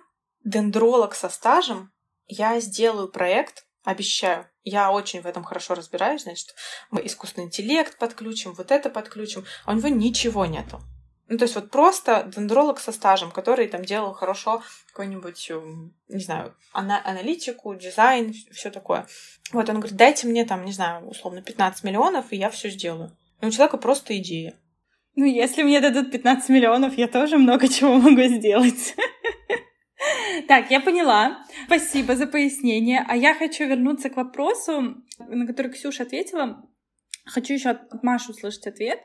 [0.44, 1.90] дендролог со стажем,
[2.26, 4.46] я сделаю проект, обещаю.
[4.62, 6.55] Я очень в этом хорошо разбираюсь, значит,
[6.90, 10.83] мы искусственный интеллект подключим, вот это подключим, а у него ничего нету.
[11.30, 16.18] Ну, то есть вот просто дендролог со стажем, который там делал хорошо какой-нибудь, эм, не
[16.18, 19.06] знаю, ана- аналитику, дизайн, все такое.
[19.52, 23.16] Вот он говорит, дайте мне там, не знаю, условно 15 миллионов, и я все сделаю.
[23.40, 24.58] И у человека просто идея.
[25.14, 28.96] Ну, если мне дадут 15 миллионов, я тоже много чего могу сделать.
[30.48, 31.44] Так, я поняла.
[31.66, 33.04] Спасибо за пояснение.
[33.06, 36.64] А я хочу вернуться к вопросу, на который Ксюша ответила.
[37.26, 39.00] Хочу еще от Маши услышать ответ.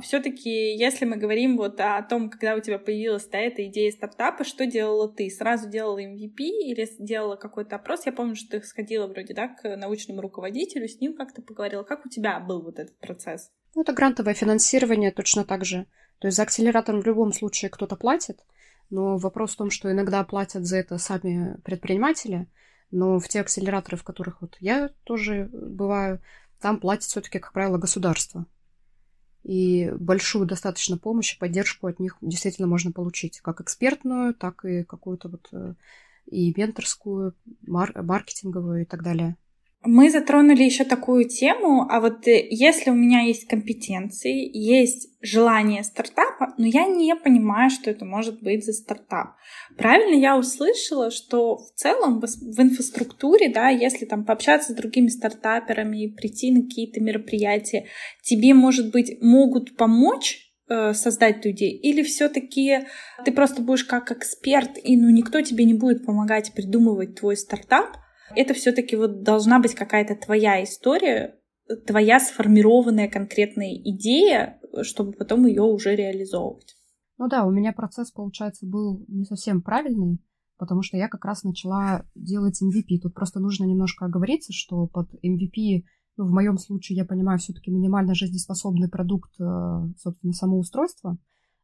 [0.00, 4.42] Все-таки, если мы говорим вот о том, когда у тебя появилась да, эта идея стартапа,
[4.42, 5.28] что делала ты?
[5.28, 8.06] Сразу делала MVP или делала какой-то опрос?
[8.06, 11.82] Я помню, что ты сходила вроде да, к научному руководителю, с ним как-то поговорила.
[11.82, 13.50] Как у тебя был вот этот процесс?
[13.74, 15.86] Ну, это грантовое финансирование точно так же.
[16.20, 18.40] То есть за акселератор в любом случае кто-то платит,
[18.88, 22.46] но вопрос в том, что иногда платят за это сами предприниматели,
[22.90, 26.22] но в те акселераторы, в которых вот я тоже бываю,
[26.60, 28.46] там платит все-таки, как правило, государство
[29.44, 34.84] и большую достаточно помощь и поддержку от них действительно можно получить, как экспертную, так и
[34.84, 35.74] какую-то вот э,
[36.26, 37.34] и менторскую,
[37.66, 39.36] мар- маркетинговую и так далее.
[39.84, 45.82] Мы затронули еще такую тему, а вот э, если у меня есть компетенции, есть желание
[45.82, 49.34] стартапа, но я не понимаю, что это может быть за стартап.
[49.76, 56.06] Правильно я услышала, что в целом в инфраструктуре, да, если там пообщаться с другими стартаперами,
[56.06, 57.86] прийти на какие-то мероприятия,
[58.22, 62.86] тебе, может быть, могут помочь э, создать идею, или все-таки
[63.24, 67.96] ты просто будешь как эксперт, и ну никто тебе не будет помогать придумывать твой стартап,
[68.36, 71.38] это все-таки вот должна быть какая-то твоя история,
[71.86, 76.74] твоя сформированная конкретная идея, чтобы потом ее уже реализовывать.
[77.18, 80.18] Ну да, у меня процесс, получается, был не совсем правильный,
[80.58, 83.00] потому что я как раз начала делать MVP.
[83.02, 85.84] Тут просто нужно немножко оговориться, что под MVP,
[86.16, 89.44] ну, в моем случае, я понимаю, все-таки минимально жизнеспособный продукт, э,
[89.98, 91.18] собственно, самоустройства.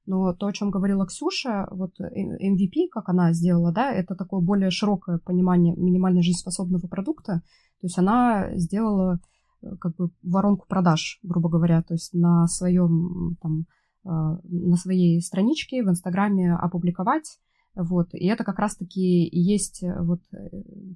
[0.09, 4.71] Но то, о чем говорила Ксюша, вот MVP, как она сделала, да, это такое более
[4.71, 7.43] широкое понимание минимально жизнеспособного продукта.
[7.83, 9.21] То есть она сделала
[9.61, 13.67] э, как бы воронку продаж, грубо говоря, то есть на своем там
[14.07, 17.39] э, на своей страничке в Инстаграме опубликовать.
[17.75, 18.09] Вот.
[18.15, 20.23] И это как раз-таки и есть э, вот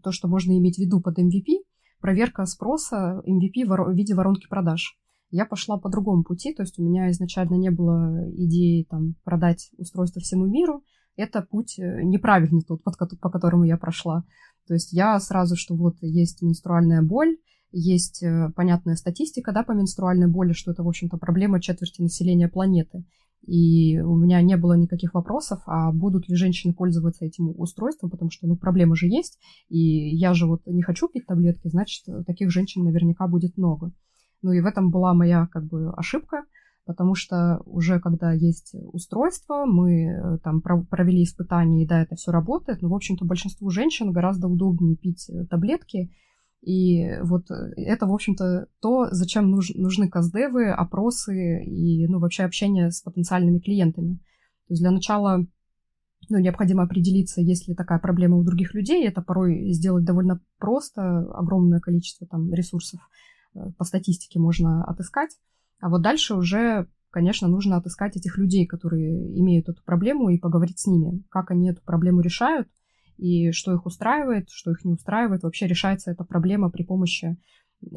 [0.02, 1.64] то, что можно иметь в виду под MVP,
[2.00, 4.96] проверка спроса MVP в виде воронки продаж
[5.32, 9.70] я пошла по другому пути, то есть у меня изначально не было идеи там продать
[9.78, 10.84] устройство всему миру,
[11.16, 14.24] это путь э, неправильный тот, по которому я прошла.
[14.68, 17.38] То есть я сразу, что вот есть менструальная боль,
[17.72, 22.48] есть э, понятная статистика, да, по менструальной боли, что это, в общем-то, проблема четверти населения
[22.48, 23.04] планеты.
[23.46, 28.30] И у меня не было никаких вопросов, а будут ли женщины пользоваться этим устройством, потому
[28.30, 29.78] что, ну, проблема же есть, и
[30.14, 33.92] я же вот не хочу пить таблетки, значит, таких женщин наверняка будет много.
[34.42, 36.44] Ну и в этом была моя как бы ошибка,
[36.84, 42.32] потому что уже когда есть устройство, мы э, там провели испытания, и да, это все
[42.32, 46.10] работает, но, в общем-то, большинству женщин гораздо удобнее пить э, таблетки,
[46.62, 52.44] и вот э, это, в общем-то, то, зачем нуж, нужны каздевы, опросы и, ну, вообще
[52.44, 54.16] общение с потенциальными клиентами.
[54.68, 55.46] То есть для начала
[56.28, 59.06] ну, необходимо определиться, есть ли такая проблема у других людей.
[59.06, 61.02] Это порой сделать довольно просто,
[61.32, 63.00] огромное количество там ресурсов
[63.76, 65.38] по статистике можно отыскать.
[65.80, 70.78] А вот дальше уже, конечно, нужно отыскать этих людей, которые имеют эту проблему, и поговорить
[70.78, 72.68] с ними, как они эту проблему решают,
[73.16, 75.42] и что их устраивает, что их не устраивает.
[75.42, 77.36] Вообще решается эта проблема при помощи
[77.82, 77.88] э,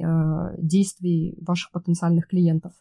[0.57, 2.73] действий ваших потенциальных клиентов.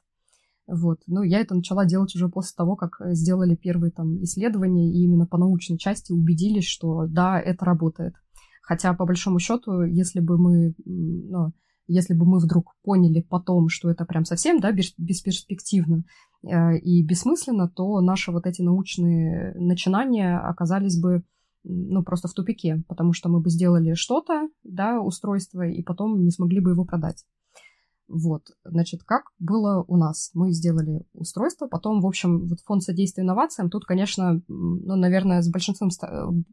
[0.67, 1.01] Вот.
[1.07, 5.27] Ну, я это начала делать уже после того, как сделали первые там исследования, и именно
[5.27, 8.15] по научной части убедились, что да, это работает.
[8.63, 11.53] Хотя, по большому счету, если бы мы ну,
[11.87, 16.05] если бы мы вдруг поняли потом, что это прям совсем да, бесперспективно
[16.43, 21.25] э, и бессмысленно, то наши вот эти научные начинания оказались бы
[21.65, 26.31] ну, просто в тупике, потому что мы бы сделали что-то, да, устройство, и потом не
[26.31, 27.25] смогли бы его продать.
[28.07, 30.31] Вот, значит, как было у нас?
[30.35, 35.51] Мы сделали устройство, потом, в общем, вот фонд содействия инновациям, тут, конечно, ну, наверное, с
[35.51, 35.89] большинством,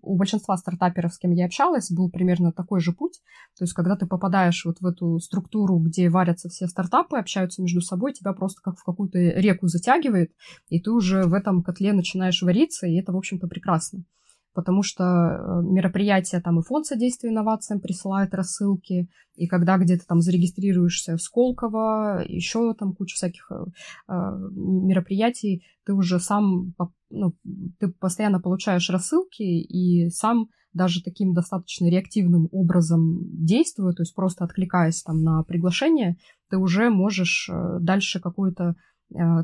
[0.01, 3.21] у большинства стартаперов, с кем я общалась, был примерно такой же путь.
[3.57, 7.81] То есть, когда ты попадаешь вот в эту структуру, где варятся все стартапы, общаются между
[7.81, 10.31] собой, тебя просто как в какую-то реку затягивает,
[10.69, 14.05] и ты уже в этом котле начинаешь вариться, и это, в общем-то, прекрасно
[14.53, 20.21] потому что э, мероприятия там и фонд содействия инновациям присылает рассылки, и когда где-то там
[20.21, 23.63] зарегистрируешься в Сколково, еще там куча всяких э,
[24.07, 26.73] э, мероприятий, ты уже сам,
[27.09, 27.33] ну,
[27.79, 34.45] ты постоянно получаешь рассылки, и сам даже таким достаточно реактивным образом действуя, то есть просто
[34.45, 36.17] откликаясь там на приглашение,
[36.49, 37.49] ты уже можешь
[37.81, 38.75] дальше какую-то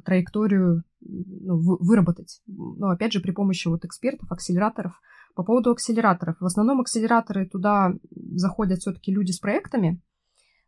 [0.05, 2.41] траекторию ну, выработать.
[2.47, 4.99] Но опять же, при помощи вот экспертов, акселераторов.
[5.35, 6.37] По поводу акселераторов.
[6.39, 10.01] В основном акселераторы туда заходят все-таки люди с проектами,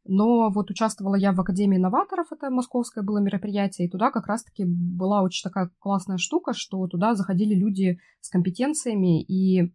[0.05, 4.65] Но вот участвовала я в Академии инноваторов, это московское было мероприятие, и туда как раз-таки
[4.65, 9.73] была очень такая классная штука, что туда заходили люди с компетенциями, и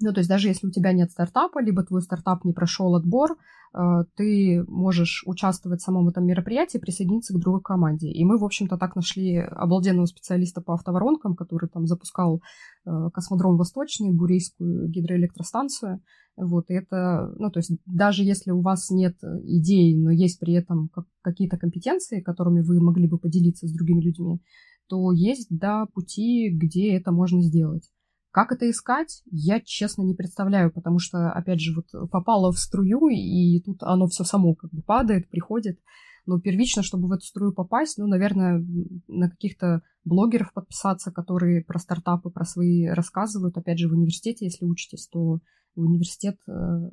[0.00, 3.36] ну, то есть даже если у тебя нет стартапа, либо твой стартап не прошел отбор,
[3.74, 3.78] э,
[4.16, 8.10] ты можешь участвовать в самом этом мероприятии, присоединиться к другой команде.
[8.10, 12.40] И мы, в общем-то, так нашли обалденного специалиста по автоворонкам, который там запускал
[12.86, 16.00] э, космодром Восточный, Бурейскую гидроэлектростанцию.
[16.36, 20.54] Вот, и это, ну, то есть даже если у вас нет идей, но есть при
[20.54, 20.90] этом
[21.20, 24.40] какие-то компетенции, которыми вы могли бы поделиться с другими людьми,
[24.88, 27.90] то есть, да, пути, где это можно сделать.
[28.32, 33.08] Как это искать, я честно не представляю, потому что, опять же, вот попало в струю,
[33.08, 35.78] и тут оно все само как бы падает, приходит.
[36.24, 38.64] Но первично, чтобы в эту струю попасть, ну, наверное,
[39.06, 43.58] на каких-то блогеров подписаться, которые про стартапы, про свои рассказывают.
[43.58, 45.40] Опять же, в университете, если учитесь, то
[45.74, 46.52] в университет э,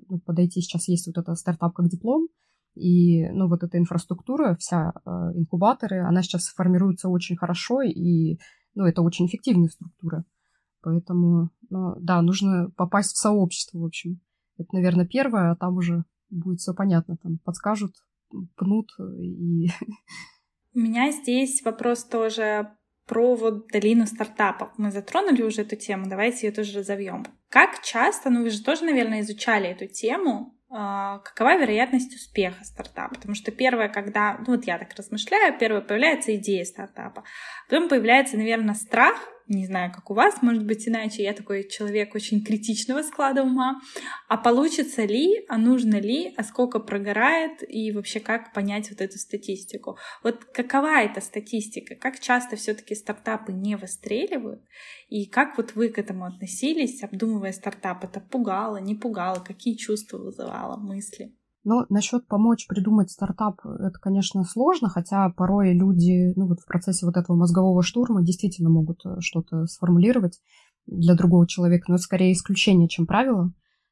[0.09, 2.27] ну, подойти сейчас есть вот это стартап как диплом,
[2.75, 8.37] и, ну, вот эта инфраструктура, вся э, инкубаторы, она сейчас формируется очень хорошо, и,
[8.75, 10.25] ну, это очень эффективная структура.
[10.81, 14.21] Поэтому, ну, да, нужно попасть в сообщество, в общем.
[14.57, 17.17] Это, наверное, первое, а там уже будет все понятно.
[17.17, 17.93] Там подскажут,
[18.55, 19.67] пнут и...
[20.73, 22.71] У меня здесь вопрос тоже
[23.07, 24.69] про вот долину стартапов.
[24.77, 27.25] Мы затронули уже эту тему, давайте ее тоже разовьем.
[27.49, 33.15] Как часто, ну вы же тоже, наверное, изучали эту тему, а, какова вероятность успеха стартапа.
[33.15, 37.23] Потому что первое, когда, ну вот я так размышляю, первое появляется идея стартапа,
[37.67, 39.17] потом появляется, наверное, страх,
[39.49, 43.81] не знаю, как у вас, может быть, иначе, я такой человек очень критичного склада ума,
[44.27, 49.17] а получится ли, а нужно ли, а сколько прогорает, и вообще как понять вот эту
[49.17, 49.97] статистику.
[50.23, 54.61] Вот какова эта статистика, как часто все таки стартапы не выстреливают,
[55.09, 60.19] и как вот вы к этому относились, обдумывая стартап, это пугало, не пугало, какие чувства
[60.19, 61.33] вызывало, мысли?
[61.65, 67.05] Ну, насчет помочь придумать стартап, это, конечно, сложно, хотя порой люди, ну, вот в процессе
[67.05, 70.39] вот этого мозгового штурма действительно могут э, что-то сформулировать
[70.87, 73.51] для другого человека, но это скорее исключение, чем правило.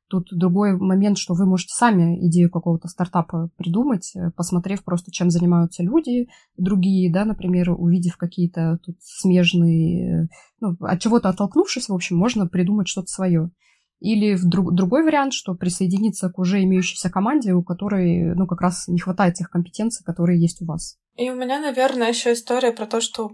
[0.09, 5.29] Тут другой момент, что вы можете сами идею какого-то стартапа придумать, э, посмотрев просто, чем
[5.29, 10.27] занимаются люди другие, да, например, увидев какие-то тут смежные, э,
[10.61, 13.51] ну, от чего-то оттолкнувшись, в общем, можно придумать что-то свое.
[13.99, 18.61] Или в друг, другой вариант, что присоединиться к уже имеющейся команде, у которой, ну, как
[18.61, 20.97] раз не хватает тех компетенций, которые есть у вас.
[21.15, 23.31] И у меня, наверное, еще история про то, что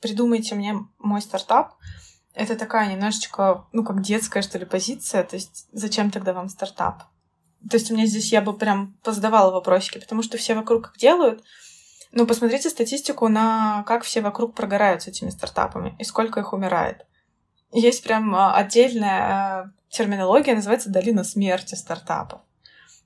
[0.00, 1.74] придумайте мне мой стартап.
[2.34, 5.24] Это такая немножечко, ну, как детская, что ли, позиция.
[5.24, 7.04] То есть, зачем тогда вам стартап?
[7.70, 10.98] То есть, у меня здесь я бы прям позадавала вопросики, потому что все вокруг как
[10.98, 11.42] делают.
[12.12, 17.06] Ну, посмотрите статистику на как все вокруг прогорают с этими стартапами и сколько их умирает.
[17.74, 22.40] Есть прям а, отдельная а, терминология, называется долина смерти стартапов.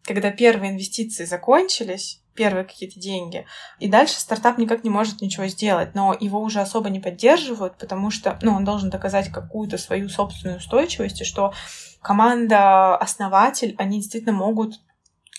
[0.05, 3.47] Когда первые инвестиции закончились, первые какие-то деньги,
[3.79, 8.11] и дальше стартап никак не может ничего сделать, но его уже особо не поддерживают, потому
[8.11, 11.55] что ну, он должен доказать какую-то свою собственную устойчивость, и что
[12.03, 14.81] команда, основатель, они действительно могут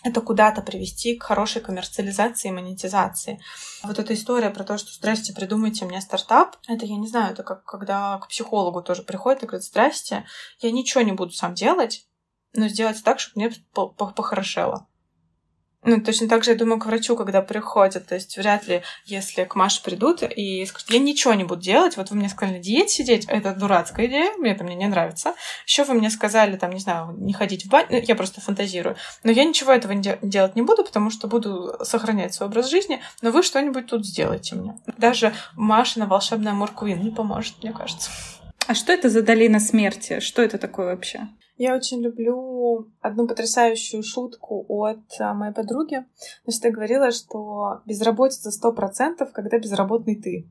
[0.03, 3.39] это куда-то привести к хорошей коммерциализации и монетизации.
[3.83, 7.43] Вот эта история про то, что «Здрасте, придумайте мне стартап», это, я не знаю, это
[7.43, 10.25] как когда к психологу тоже приходит и говорит «Здрасте,
[10.59, 12.07] я ничего не буду сам делать,
[12.53, 14.88] но сделать так, чтобы мне похорошело».
[15.83, 18.05] Ну, точно так же, я думаю, к врачу, когда приходят.
[18.05, 21.95] То есть вряд ли, если к Маше придут и скажут, я ничего не буду делать,
[21.95, 25.35] вот вы мне сказали на диете сидеть, это дурацкая идея, мне это мне не нравится.
[25.65, 28.97] Еще вы мне сказали, там, не знаю, не ходить в баню, ну, я просто фантазирую.
[29.23, 33.01] Но я ничего этого не делать не буду, потому что буду сохранять свой образ жизни,
[33.21, 34.77] но вы что-нибудь тут сделайте мне.
[34.97, 38.11] Даже Машина волшебная Мурквин не поможет, мне кажется.
[38.67, 40.19] А что это за долина смерти?
[40.19, 41.29] Что это такое вообще?
[41.57, 46.05] Я очень люблю одну потрясающую шутку от а, моей подруги.
[46.45, 50.49] Значит, я говорила, что безработица сто процентов, когда безработный ты.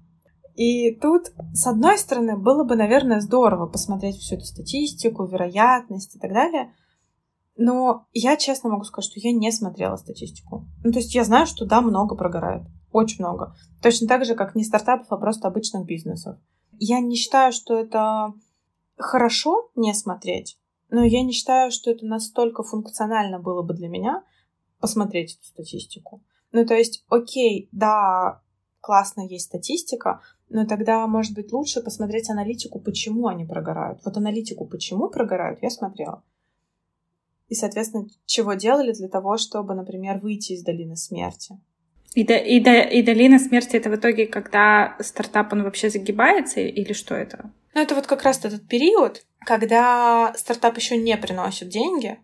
[0.55, 6.19] И тут, с одной стороны, было бы, наверное, здорово посмотреть всю эту статистику, вероятность и
[6.19, 6.75] так далее.
[7.57, 10.67] Но я честно могу сказать, что я не смотрела статистику.
[10.85, 12.65] Ну, то есть я знаю, что да, много прогорает.
[12.93, 13.55] Очень много.
[13.83, 16.37] Точно так же, как не стартапов, а просто обычных бизнесов.
[16.79, 18.33] Я не считаю, что это
[18.97, 20.59] хорошо не смотреть,
[20.91, 24.25] но я не считаю, что это настолько функционально было бы для меня
[24.81, 26.23] посмотреть эту статистику.
[26.53, 28.43] Ну, то есть, окей, да,
[28.81, 34.01] классно есть статистика, но тогда, может быть, лучше посмотреть аналитику, почему они прогорают.
[34.05, 36.23] Вот аналитику, почему прогорают, я смотрела.
[37.49, 41.59] И, соответственно, чего делали для того, чтобы, например, выйти из долины смерти.
[42.15, 46.61] И, до, и, до, и долина смерти это в итоге, когда стартап он вообще загибается
[46.61, 47.53] или что это?
[47.75, 52.19] Ну, это вот как раз этот период, когда стартап еще не приносит деньги,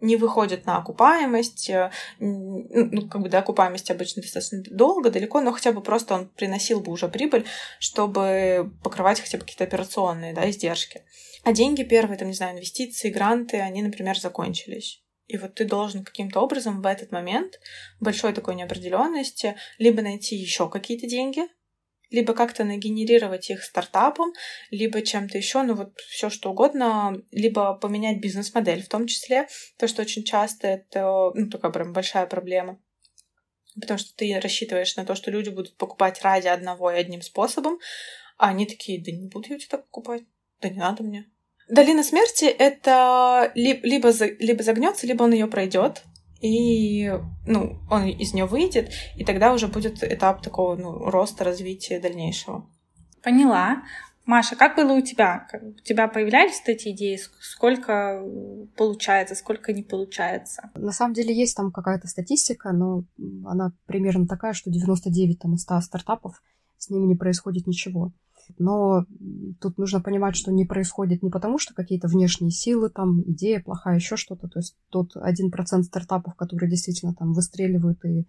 [0.00, 1.90] не выходит на окупаемость, э,
[2.20, 6.80] ну, как бы до окупаемости обычно достаточно долго, далеко, но хотя бы просто он приносил
[6.80, 7.44] бы уже прибыль,
[7.80, 11.02] чтобы покрывать хотя бы какие-то операционные, да, издержки.
[11.44, 15.02] А деньги первые, там, не знаю, инвестиции, гранты, они, например, закончились.
[15.28, 17.60] И вот ты должен каким-то образом в этот момент
[18.00, 21.42] большой такой неопределенности либо найти еще какие-то деньги,
[22.10, 24.32] либо как-то нагенерировать их стартапом,
[24.70, 29.86] либо чем-то еще, ну вот все что угодно, либо поменять бизнес-модель в том числе, то,
[29.86, 32.80] что очень часто это, ну, такая прям большая проблема.
[33.78, 37.78] Потому что ты рассчитываешь на то, что люди будут покупать ради одного и одним способом,
[38.38, 40.22] а они такие, да не буду я тебя так покупать,
[40.62, 41.30] да не надо мне.
[41.68, 46.04] Долина смерти— это либо, либо загнется, либо он ее пройдет,
[46.40, 47.12] и
[47.46, 52.66] ну, он из нее выйдет, и тогда уже будет этап такого ну, роста, развития дальнейшего.
[53.22, 53.82] Поняла.
[54.24, 55.48] Маша, как было у тебя?
[55.54, 57.18] У тебя появлялись эти идеи?
[57.40, 58.22] Сколько
[58.76, 60.70] получается, сколько не получается?
[60.74, 63.04] На самом деле есть там какая-то статистика, но
[63.46, 66.42] она примерно такая, что 99 там, из 100 стартапов
[66.76, 68.12] с ними не происходит ничего.
[68.58, 69.04] Но
[69.60, 73.96] тут нужно понимать, что не происходит не потому, что какие-то внешние силы, там, идея плохая,
[73.96, 74.48] еще что-то.
[74.48, 78.26] То есть тот один процент стартапов, которые действительно там выстреливают и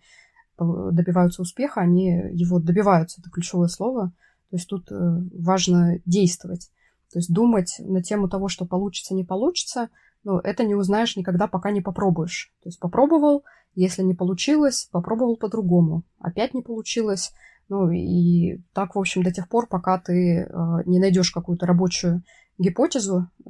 [0.58, 4.12] добиваются успеха, они его добиваются, это ключевое слово.
[4.50, 4.96] То есть тут э,
[5.34, 6.72] важно действовать.
[7.12, 9.90] То есть думать на тему того, что получится, не получится,
[10.24, 12.52] ну, это не узнаешь никогда, пока не попробуешь.
[12.62, 13.44] То есть попробовал,
[13.76, 16.04] если не получилось, попробовал по-другому.
[16.20, 17.32] Опять не получилось,
[17.70, 20.48] ну и так, в общем, до тех пор, пока ты э,
[20.86, 22.24] не найдешь какую-то рабочую
[22.58, 23.50] гипотезу, э,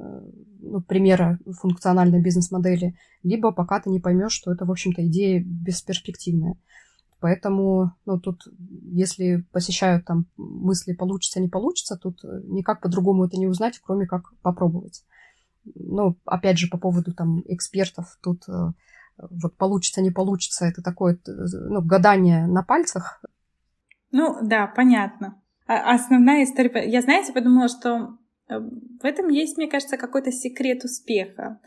[0.60, 6.58] ну, примера функциональной бизнес-модели, либо пока ты не поймешь, что это, в общем-то, идея бесперспективная.
[7.18, 8.42] Поэтому, ну, тут,
[8.92, 14.34] если посещают там мысли получится, не получится, тут никак по-другому это не узнать, кроме как
[14.42, 15.04] попробовать.
[15.64, 18.72] Ну, опять же, по поводу там экспертов, тут э,
[19.16, 23.22] вот получится, не получится, это такое ну, гадание на пальцах,
[24.12, 25.40] ну, да, понятно.
[25.66, 26.88] А основная история...
[26.88, 31.60] Я, знаете, подумала, что э, в этом есть, мне кажется, какой-то секрет успеха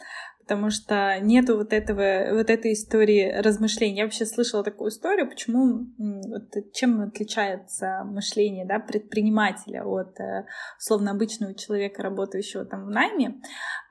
[0.43, 3.97] потому что нету вот этого, вот этой истории размышлений.
[3.97, 10.45] Я вообще слышала такую историю, почему, вот, чем отличается мышление да, предпринимателя от, э,
[10.77, 13.41] условно, обычного человека, работающего там в найме,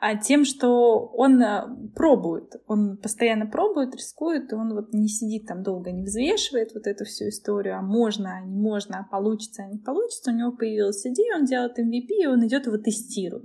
[0.00, 1.62] а тем, что он э,
[1.94, 6.86] пробует, он постоянно пробует, рискует, и он вот не сидит там долго, не взвешивает вот
[6.86, 10.52] эту всю историю, а можно, а не можно, а получится, а не получится, у него
[10.52, 13.44] появилась идея, он делает MVP, и он идет его тестирует.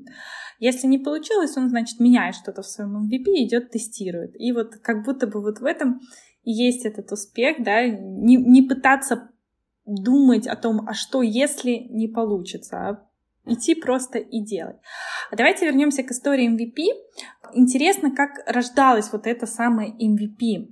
[0.60, 4.40] Если не получилось, он, значит, меняет что-то в своем MVP и идет тестирует.
[4.40, 6.00] И вот как будто бы вот в этом
[6.44, 9.32] есть этот успех, да, не, не пытаться
[9.86, 13.08] думать о том, а что если не получится, а
[13.46, 14.78] идти просто и делать.
[15.32, 16.88] А давайте вернемся к истории MVP.
[17.54, 20.68] Интересно, как рождалась вот эта самая MVP.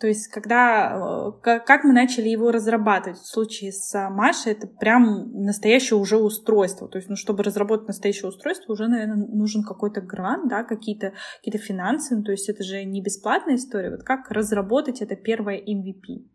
[0.00, 5.32] То есть, когда, э, как мы начали его разрабатывать, в случае с Машей, это прям
[5.32, 6.88] настоящее уже устройство.
[6.88, 11.60] То есть, ну, чтобы разработать настоящее устройство, уже, наверное, нужен какой-то грант, да, какие-то какие
[11.60, 12.16] финансы.
[12.16, 13.90] Ну, то есть, это же не бесплатная история.
[13.90, 16.28] Вот как разработать это первое MVP?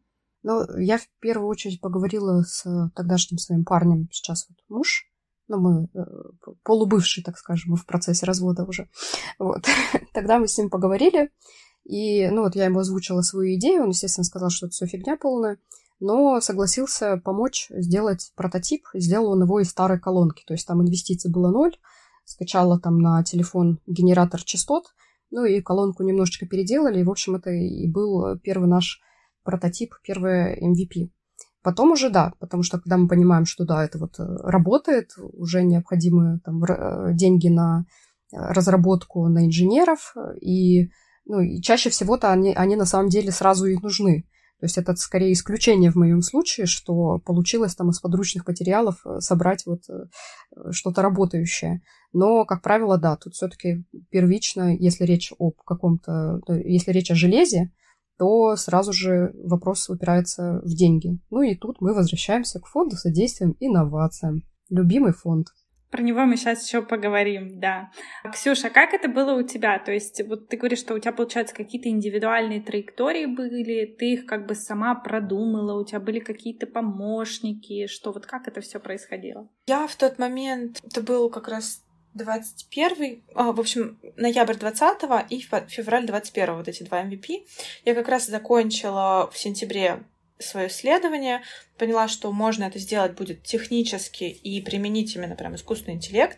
[0.43, 5.09] Ну, я в первую очередь поговорила с тогдашним своим парнем, сейчас вот муж,
[5.47, 6.05] ну, мы э,
[6.63, 8.89] полубывший, так скажем, мы в процессе развода уже.
[9.39, 9.65] Вот.
[10.13, 11.31] Тогда мы с ним поговорили,
[11.85, 15.17] и, ну, вот я ему озвучила свою идею, он, естественно, сказал, что это все фигня
[15.17, 15.57] полная,
[15.99, 18.85] но согласился помочь сделать прототип.
[18.93, 21.75] Сделал он его из старой колонки, то есть там инвестиций было ноль,
[22.25, 24.85] скачала там на телефон генератор частот,
[25.31, 29.01] ну и колонку немножечко переделали, и, в общем, это и был первый наш
[29.43, 31.09] прототип, первый MVP.
[31.63, 35.63] Потом уже да, потому что когда мы понимаем, что да, это вот э, работает, уже
[35.63, 37.85] необходимы там э, деньги на
[38.31, 40.89] э, разработку на инженеров, и
[41.25, 44.25] ну, и чаще всего-то они, они на самом деле сразу и нужны.
[44.59, 49.19] То есть это скорее исключение в моем случае, что получилось там из подручных материалов э,
[49.19, 51.81] собрать вот э, что-то работающее.
[52.13, 57.73] Но, как правило, да, тут все-таки первично, если речь об каком-то, если речь о железе,
[58.17, 61.19] то сразу же вопрос упирается в деньги.
[61.29, 64.43] Ну и тут мы возвращаемся к фонду содействием инновациям.
[64.69, 65.47] Любимый фонд.
[65.93, 67.91] Про него мы сейчас еще поговорим, да.
[68.31, 69.77] Ксюша, как это было у тебя?
[69.77, 74.25] То есть вот ты говоришь, что у тебя, получается, какие-то индивидуальные траектории были, ты их
[74.25, 79.47] как бы сама продумала, у тебя были какие-то помощники, что вот как это все происходило?
[79.67, 81.83] Я в тот момент, это был как раз
[82.15, 84.97] 21, а, в общем, ноябрь 20
[85.29, 87.45] и февраль 21, вот эти два MVP.
[87.85, 90.03] Я как раз закончила в сентябре
[90.43, 91.41] свое исследование,
[91.77, 96.37] поняла, что можно это сделать будет технически и применить именно прям искусственный интеллект.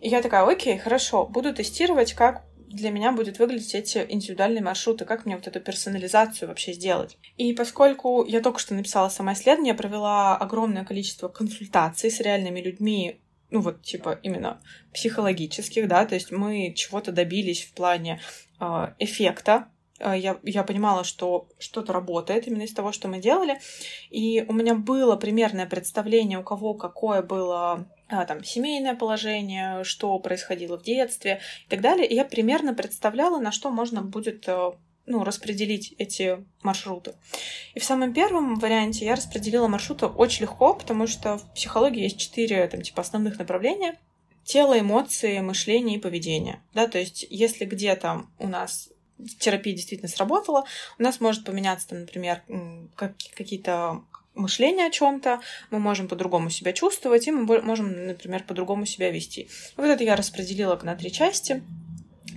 [0.00, 5.04] И я такая, окей, хорошо, буду тестировать, как для меня будет выглядеть эти индивидуальные маршруты,
[5.04, 7.16] как мне вот эту персонализацию вообще сделать.
[7.36, 12.60] И поскольку я только что написала сама исследование, я провела огромное количество консультаций с реальными
[12.60, 13.20] людьми,
[13.50, 14.60] ну вот типа именно
[14.92, 18.20] психологических, да, то есть мы чего-то добились в плане
[18.60, 19.68] э, эффекта
[20.00, 23.60] я, я понимала, что что-то работает именно из того, что мы делали.
[24.10, 30.18] И у меня было примерное представление, у кого какое было а, там, семейное положение, что
[30.18, 32.06] происходило в детстве и так далее.
[32.06, 34.72] И я примерно представляла, на что можно будет э,
[35.06, 37.14] ну, распределить эти маршруты.
[37.74, 42.18] И в самом первом варианте я распределила маршруты очень легко, потому что в психологии есть
[42.18, 43.98] четыре там, типа, основных направления
[44.44, 46.60] тело, эмоции, мышление и поведение.
[46.74, 48.90] Да, то есть, если где-то у нас
[49.38, 50.64] терапия действительно сработала,
[50.98, 52.42] у нас может поменяться, там, например,
[53.34, 54.02] какие-то
[54.34, 55.40] мышления о чем-то,
[55.70, 59.48] мы можем по-другому себя чувствовать, и мы можем, например, по-другому себя вести.
[59.76, 61.62] Вот это я распределила на три части.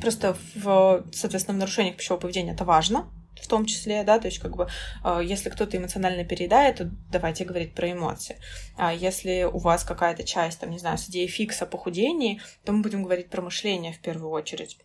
[0.01, 3.09] Просто в, соответственно, в нарушениях пищевого поведения это важно,
[3.41, 4.67] в том числе, да, то есть как бы
[5.03, 8.37] э, если кто-то эмоционально переедает, то давайте говорить про эмоции.
[8.75, 12.81] А если у вас какая-то часть, там, не знаю, с идеей фикса похудения, то мы
[12.83, 14.77] будем говорить про мышление в первую очередь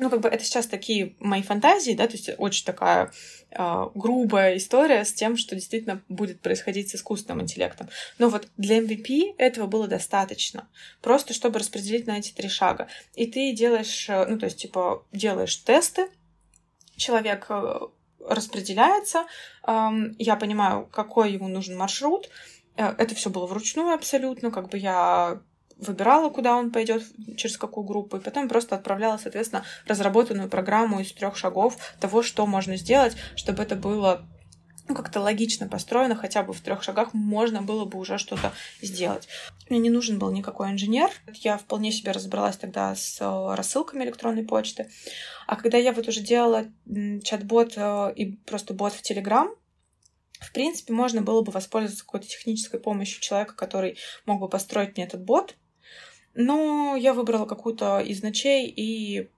[0.00, 3.12] ну, как бы это сейчас такие мои фантазии, да, то есть очень такая
[3.50, 7.88] э, грубая история с тем, что действительно будет происходить с искусственным интеллектом.
[8.18, 10.68] Но вот для MVP этого было достаточно,
[11.02, 12.88] просто чтобы распределить на эти три шага.
[13.14, 16.08] И ты делаешь, э, ну, то есть, типа, делаешь тесты,
[16.96, 17.80] человек э,
[18.20, 19.26] распределяется,
[19.66, 22.28] э, я понимаю, какой ему нужен маршрут,
[22.76, 25.40] э, это все было вручную абсолютно, как бы я
[25.78, 27.04] выбирала, куда он пойдет,
[27.36, 32.46] через какую группу, и потом просто отправляла, соответственно, разработанную программу из трех шагов того, что
[32.46, 34.26] можно сделать, чтобы это было
[34.88, 39.28] ну, как-то логично построено, хотя бы в трех шагах можно было бы уже что-то сделать.
[39.68, 41.10] Мне не нужен был никакой инженер.
[41.34, 44.90] Я вполне себе разобралась тогда с э, рассылками электронной почты.
[45.46, 46.66] А когда я вот уже делала
[47.22, 49.48] чат-бот э, и просто бот в Telegram,
[50.40, 55.04] в принципе, можно было бы воспользоваться какой-то технической помощью человека, который мог бы построить мне
[55.04, 55.56] этот бот,
[56.34, 59.28] но я выбрала какую-то из ночей и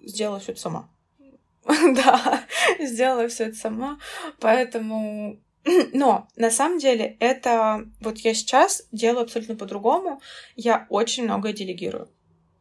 [0.00, 0.88] сделала все это сама.
[1.66, 2.44] да,
[2.78, 3.98] сделала все это сама.
[4.38, 5.38] Поэтому
[5.92, 10.20] но на самом деле это вот я сейчас делаю абсолютно по-другому.
[10.56, 12.08] Я очень многое делегирую.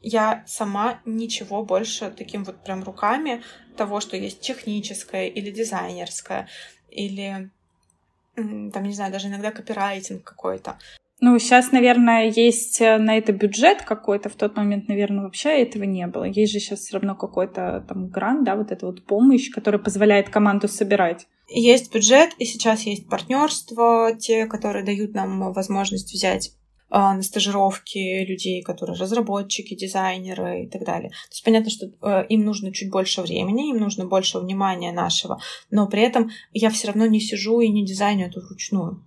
[0.02, 3.42] Я сама ничего больше таким вот прям руками
[3.78, 6.50] того, что есть техническое или дизайнерское,
[6.90, 7.50] или
[8.36, 10.78] там, не знаю, даже иногда копирайтинг какой-то.
[11.26, 14.28] Ну, сейчас, наверное, есть э, на это бюджет какой-то.
[14.28, 16.26] В тот момент, наверное, вообще этого не было.
[16.26, 20.28] Есть же сейчас все равно какой-то там грант, да, вот эта вот помощь, которая позволяет
[20.28, 21.26] команду собирать.
[21.47, 26.51] Есть бюджет, и сейчас есть партнерство, те, которые дают нам возможность взять
[26.89, 31.11] а, на стажировки людей, которые разработчики, дизайнеры и так далее.
[31.11, 35.39] То есть понятно, что э, им нужно чуть больше времени, им нужно больше внимания нашего,
[35.71, 39.01] но при этом я все равно не сижу и не дизайню это вручную.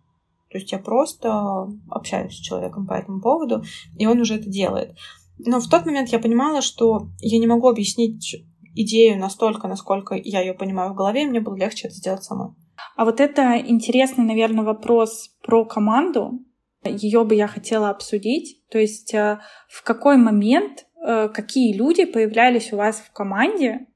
[0.50, 3.64] То есть я просто общаюсь с человеком по этому поводу,
[3.98, 4.96] и он уже это делает.
[5.38, 8.36] Но в тот момент я понимала, что я не могу объяснить
[8.74, 12.50] идею настолько, насколько я ее понимаю в голове, и мне было легче это сделать самой.
[12.96, 16.40] А вот это интересный, наверное, вопрос про команду.
[16.84, 18.62] Ее бы я хотела обсудить.
[18.70, 19.38] То есть э,
[19.68, 23.86] в какой момент э, какие люди появлялись у вас в команде,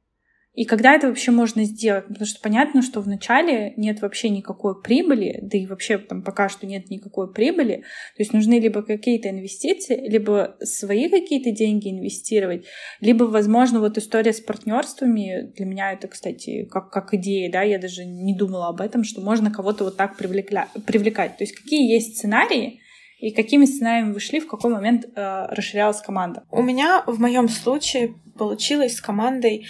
[0.53, 2.09] и когда это вообще можно сделать?
[2.09, 6.67] Потому что понятно, что вначале нет вообще никакой прибыли, да и вообще там пока что
[6.67, 7.85] нет никакой прибыли.
[8.17, 12.65] То есть нужны либо какие-то инвестиции, либо свои какие-то деньги инвестировать,
[13.01, 15.53] либо, возможно, вот история с партнерствами.
[15.57, 19.21] Для меня это, кстати, как, как идея, да, я даже не думала об этом, что
[19.21, 20.69] можно кого-то вот так привлекля...
[20.85, 21.37] привлекать.
[21.37, 22.81] То есть какие есть сценарии,
[23.21, 26.45] и какими сценариями вы шли, в какой момент э, расширялась команда?
[26.51, 29.67] У меня в моем случае получилось с командой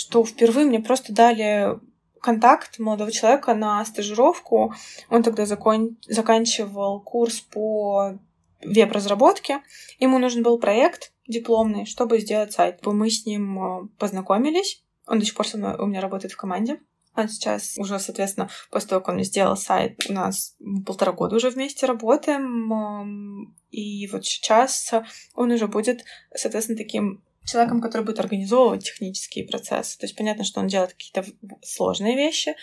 [0.00, 1.78] что впервые мне просто дали
[2.20, 4.74] контакт молодого человека на стажировку.
[5.10, 5.96] Он тогда закон...
[6.08, 8.18] заканчивал курс по
[8.62, 9.62] веб-разработке.
[9.98, 12.84] Ему нужен был проект дипломный, чтобы сделать сайт.
[12.84, 14.82] Мы с ним э, познакомились.
[15.06, 16.80] Он до сих пор со мной, у меня работает в команде.
[17.16, 21.50] Он сейчас уже, соответственно, после того, как он сделал сайт, у нас полтора года уже
[21.50, 22.72] вместе работаем.
[22.72, 24.92] Эм, и вот сейчас
[25.34, 29.98] он уже будет, соответственно, таким человеком, который будет организовывать технические процессы.
[29.98, 31.24] То есть понятно, что он делает какие-то
[31.62, 32.54] сложные вещи.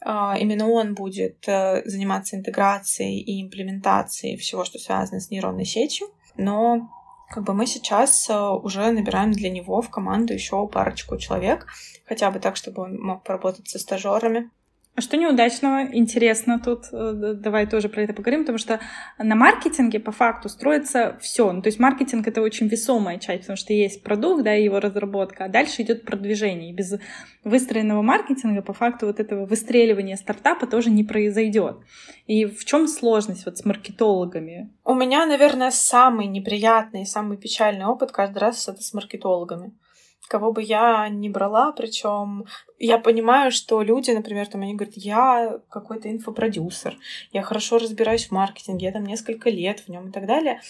[0.00, 6.08] А, именно он будет э, заниматься интеграцией и имплементацией всего, что связано с нейронной сетью.
[6.36, 6.90] Но
[7.30, 11.66] как бы мы сейчас э, уже набираем для него в команду еще парочку человек,
[12.06, 14.50] хотя бы так, чтобы он мог поработать со стажерами.
[14.96, 15.88] А что неудачного?
[15.92, 16.84] Интересно тут.
[16.92, 18.78] Э, давай тоже про это поговорим, потому что
[19.18, 21.50] на маркетинге по факту строится все.
[21.50, 24.78] Ну, то есть маркетинг— это очень весомая часть, потому что есть продукт, да, и его
[24.78, 26.70] разработка, а дальше идет продвижение.
[26.70, 26.94] И без
[27.42, 31.78] выстроенного маркетинга по факту вот этого выстреливания стартапа тоже не произойдет.
[32.28, 34.70] И в чем сложность вот с маркетологами?
[34.84, 39.72] У меня, наверное, самый неприятный, самый печальный опыт каждый раз это с маркетологами
[40.28, 42.44] кого бы я ни брала, причем
[42.78, 46.96] я понимаю, что люди, например, там они говорят, я какой-то инфопродюсер,
[47.32, 50.60] я хорошо разбираюсь в маркетинге, я там несколько лет в нем и так далее,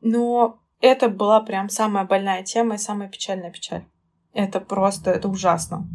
[0.00, 3.84] но это была прям самая больная тема и самая печальная печаль.
[4.32, 5.86] Это просто, это ужасно.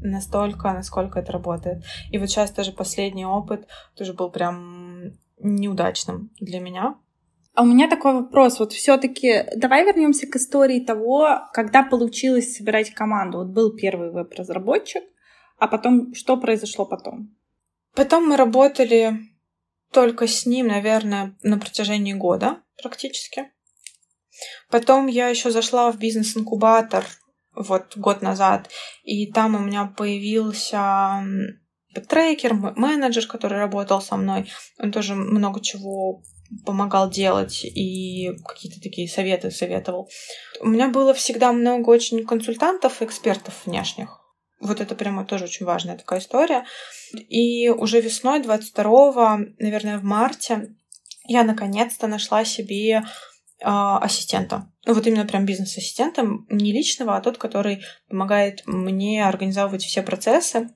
[0.00, 1.84] Настолько, насколько это работает.
[2.10, 6.96] И вот сейчас тоже последний опыт тоже был прям неудачным для меня,
[7.54, 8.58] а у меня такой вопрос.
[8.58, 13.38] Вот все-таки давай вернемся к истории того, когда получилось собирать команду.
[13.38, 15.02] Вот был первый веб-разработчик,
[15.58, 17.36] а потом что произошло потом?
[17.94, 19.18] Потом мы работали
[19.92, 23.50] только с ним, наверное, на протяжении года практически.
[24.70, 27.04] Потом я еще зашла в бизнес-инкубатор
[27.54, 28.70] вот год назад,
[29.02, 31.22] и там у меня появился
[32.08, 34.50] трекер, менеджер, который работал со мной.
[34.78, 36.22] Он тоже много чего
[36.64, 40.08] помогал делать и какие-то такие советы советовал.
[40.60, 44.20] У меня было всегда много очень консультантов, экспертов внешних.
[44.60, 46.64] Вот это прямо тоже очень важная такая история.
[47.14, 50.74] И уже весной 22 наверное, в марте
[51.24, 53.02] я наконец-то нашла себе э,
[53.60, 54.70] ассистента.
[54.86, 60.70] Ну, вот именно прям бизнес-ассистента, не личного, а тот, который помогает мне организовывать все процессы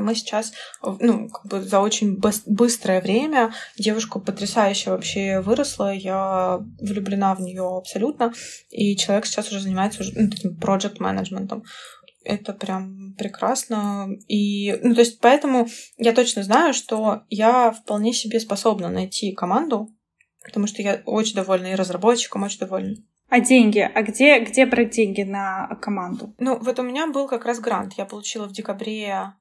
[0.00, 7.34] мы сейчас, ну, как бы за очень быстрое время девушка потрясающе вообще выросла, я влюблена
[7.34, 8.32] в нее абсолютно,
[8.70, 11.64] и человек сейчас уже занимается уже, ну, таким project менеджментом
[12.24, 14.08] это прям прекрасно.
[14.28, 15.66] И, ну, то есть, поэтому
[15.98, 19.90] я точно знаю, что я вполне себе способна найти команду,
[20.44, 22.96] потому что я очень довольна и разработчиком, очень довольна.
[23.28, 23.78] А деньги?
[23.78, 26.34] А где, где брать деньги на команду?
[26.38, 27.94] Ну, вот у меня был как раз грант.
[27.96, 29.32] Я получила в декабре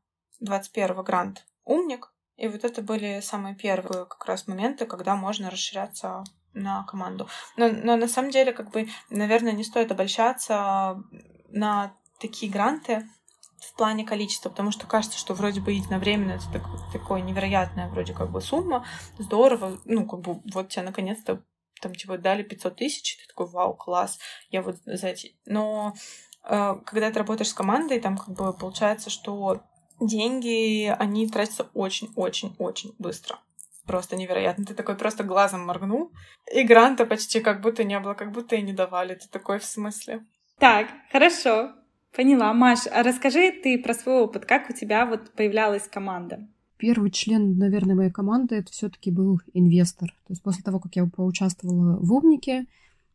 [0.42, 2.12] 21 грант «Умник».
[2.38, 6.24] И вот это были самые первые как раз моменты, когда можно расширяться
[6.54, 7.28] на команду.
[7.56, 11.02] Но, но на самом деле, как бы, наверное, не стоит обольщаться
[11.50, 13.08] на такие гранты
[13.60, 18.14] в плане количества, потому что кажется, что вроде бы единовременно это так, такое невероятная вроде
[18.14, 18.86] как бы сумма,
[19.20, 21.44] здорово, ну, как бы вот тебе наконец-то
[21.80, 24.20] там типа дали 500 тысяч, ты такой, вау, класс,
[24.50, 25.36] я вот за эти...
[25.46, 25.94] Но
[26.44, 29.64] э, когда ты работаешь с командой, там как бы получается, что
[30.02, 33.40] деньги, они тратятся очень-очень-очень быстро.
[33.86, 34.66] Просто невероятно.
[34.66, 36.12] Ты такой просто глазом моргнул,
[36.54, 39.16] и гранта почти как будто не было, как будто и не давали.
[39.16, 40.26] Ты такой в смысле?
[40.60, 41.72] Так, хорошо.
[42.16, 42.54] Поняла.
[42.54, 44.46] Маш, а расскажи ты про свой опыт.
[44.46, 46.48] Как у тебя вот появлялась команда?
[46.78, 50.10] Первый член, наверное, моей команды это все-таки был инвестор.
[50.10, 52.66] То есть после того, как я поучаствовала в Умнике,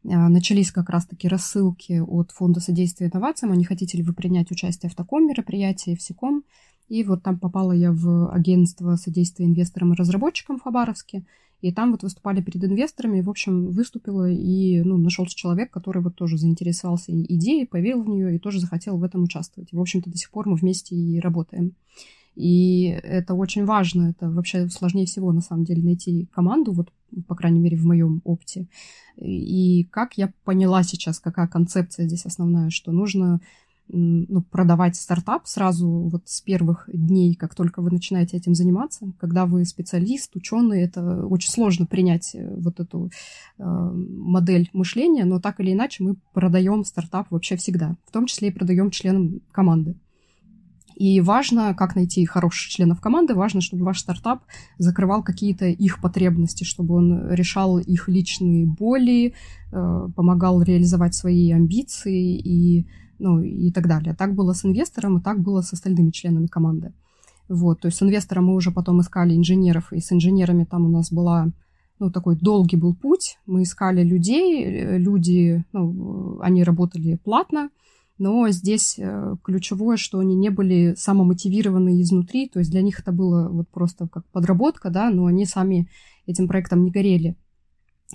[0.05, 4.51] а, начались как раз-таки рассылки от Фонда содействия инновациям, а не хотите ли вы принять
[4.51, 6.45] участие в таком мероприятии, в СИКОМ.
[6.89, 11.25] И вот там попала я в агентство содействия инвесторам и разработчикам в Хабаровске.
[11.63, 16.15] И там вот выступали перед инвесторами, в общем, выступила, и ну, нашелся человек, который вот
[16.15, 19.73] тоже заинтересовался идеей, поверил в нее и тоже захотел в этом участвовать.
[19.73, 21.73] И, в общем-то, до сих пор мы вместе и работаем.
[22.37, 26.93] И это очень важно, это вообще сложнее всего, на самом деле, найти команду, вот,
[27.27, 28.67] по крайней мере, в моем опыте.
[29.17, 33.41] И как я поняла сейчас, какая концепция здесь основная, что нужно
[33.89, 39.13] ну, продавать стартап сразу вот с первых дней, как только вы начинаете этим заниматься.
[39.19, 43.11] Когда вы специалист, ученый, это очень сложно принять э, вот эту
[43.59, 48.49] э, модель мышления, но так или иначе мы продаем стартап вообще всегда, в том числе
[48.49, 49.97] и продаем членам команды.
[50.97, 54.45] И важно, как найти хороших членов команды, важно, чтобы ваш стартап
[54.79, 59.35] закрывал какие-то их потребности, чтобы он решал их личные боли,
[59.73, 62.87] э, помогал реализовать свои амбиции и
[63.19, 64.15] ну и так далее.
[64.15, 66.93] Так было с инвестором, и так было с остальными членами команды.
[67.49, 70.89] Вот, то есть с инвестором мы уже потом искали инженеров, и с инженерами там у
[70.89, 71.53] нас была,
[71.99, 73.39] ну, такой долгий был путь.
[73.47, 77.71] Мы искали людей, э, люди, ну, они работали платно,
[78.19, 83.13] но здесь э, ключевое, что они не были самомотивированы изнутри, то есть для них это
[83.13, 85.89] было вот просто как подработка, да, но они сами
[86.27, 87.37] этим проектом не горели.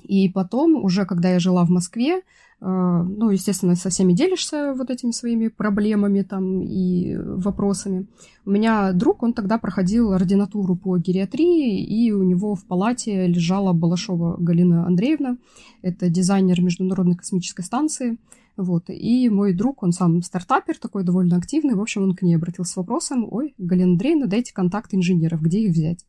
[0.04, 2.22] И потом, уже когда я жила в Москве,
[2.64, 8.06] а, ну, естественно, со всеми делишься вот этими своими проблемами там и вопросами.
[8.46, 13.74] У меня друг, он тогда проходил ординатуру по гериатрии, и у него в палате лежала
[13.74, 15.38] Балашова Галина Андреевна,
[15.82, 18.18] это дизайнер Международной космической станции.
[18.58, 18.89] Вот.
[18.89, 21.74] И мой друг, он сам стартапер такой, довольно активный.
[21.74, 25.62] В общем, он к ней обратился с вопросом, ой, Галина Андреевна, дайте контакт инженеров, где
[25.62, 26.06] их взять?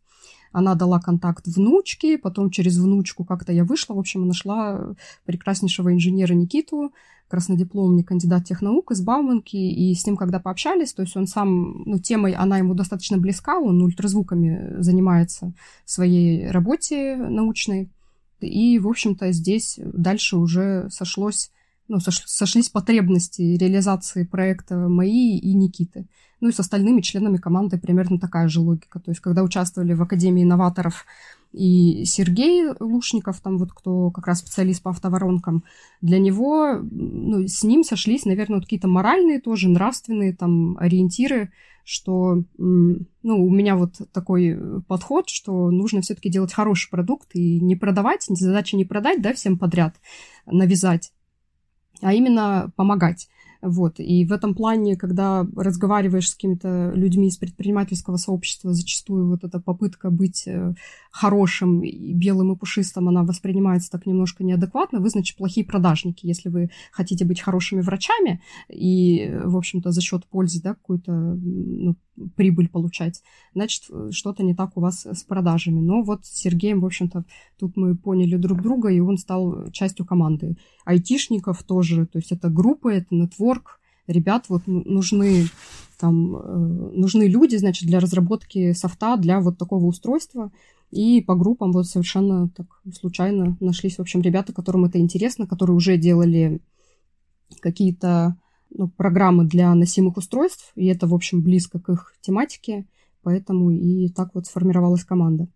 [0.53, 4.94] Она дала контакт внучке, потом через внучку как-то я вышла, в общем, нашла
[5.24, 6.92] прекраснейшего инженера Никиту,
[7.28, 11.98] краснодипломный кандидат технаук из Бауманки, и с ним, когда пообщались, то есть он сам, ну,
[11.98, 15.55] темой, она ему достаточно близка, он ультразвуками занимается
[15.86, 17.90] в своей работе научной,
[18.40, 21.50] и, в общем-то, здесь дальше уже сошлось
[21.93, 26.07] ну, сошлись потребности реализации проекта мои и Никиты.
[26.40, 28.99] Ну и с остальными членами команды примерно такая же логика.
[28.99, 31.05] То есть, когда участвовали в Академии инноваторов
[31.53, 35.64] и Сергей Лушников, там вот кто как раз специалист по автоворонкам,
[36.01, 41.53] для него, ну, с ним сошлись, наверное, вот какие-то моральные тоже, нравственные там ориентиры,
[41.84, 47.76] что, ну, у меня вот такой подход, что нужно все-таки делать хороший продукт и не
[47.76, 49.95] продавать, задача не продать, да, всем подряд,
[50.47, 51.12] навязать,
[52.03, 53.28] а именно помогать.
[53.62, 54.00] Вот.
[54.00, 59.61] И в этом плане, когда разговариваешь с какими-то людьми из предпринимательского сообщества, зачастую вот эта
[59.61, 60.74] попытка быть э,
[61.12, 64.98] хорошим, белым и пушистым, она воспринимается так немножко неадекватно.
[64.98, 70.26] Вы, значит, плохие продажники, если вы хотите быть хорошими врачами и, в общем-то, за счет
[70.26, 71.94] пользы, да, какую-то ну,
[72.36, 73.22] прибыль получать,
[73.54, 75.80] значит, что-то не так у вас с продажами.
[75.80, 77.24] Но вот с Сергеем, в общем-то,
[77.58, 80.56] тут мы поняли друг друга, и он стал частью команды.
[80.84, 85.46] Айтишников тоже, то есть это группы, это нетворк, ребят вот нужны
[86.02, 86.40] там э,
[86.96, 90.50] нужны люди, значит, для разработки софта, для вот такого устройства.
[90.90, 95.76] И по группам вот совершенно так случайно нашлись, в общем, ребята, которым это интересно, которые
[95.76, 96.60] уже делали
[97.60, 98.36] какие-то
[98.74, 102.86] ну, программы для носимых устройств, и это, в общем, близко к их тематике,
[103.22, 105.48] поэтому и так вот сформировалась команда.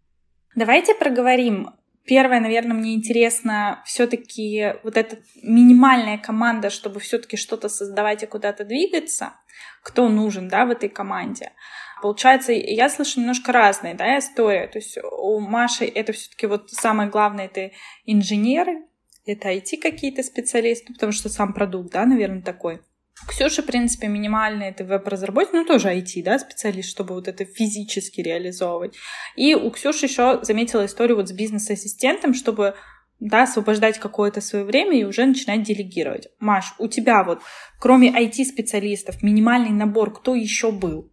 [0.54, 1.70] Давайте проговорим.
[2.04, 8.64] Первое, наверное, мне интересно все-таки вот эта минимальная команда, чтобы все-таки что-то создавать и куда-то
[8.64, 9.32] двигаться.
[9.82, 11.50] Кто нужен, да, в этой команде?
[12.00, 14.68] Получается, я слышу немножко разные, да, истории.
[14.68, 17.72] То есть у Маши это все-таки вот самое главное, это
[18.04, 18.84] инженеры,
[19.24, 22.80] это IT какие-то специалисты, потому что сам продукт, да, наверное, такой.
[23.26, 28.20] Ксюша, в принципе, минимальный это веб-разработчик, ну, тоже IT, да, специалист, чтобы вот это физически
[28.20, 28.94] реализовывать.
[29.36, 32.74] И у Ксюши еще заметила историю вот с бизнес-ассистентом, чтобы
[33.18, 36.28] да, освобождать какое-то свое время и уже начинать делегировать.
[36.38, 37.40] Маш, у тебя вот,
[37.80, 41.10] кроме IT-специалистов, минимальный набор, кто еще был?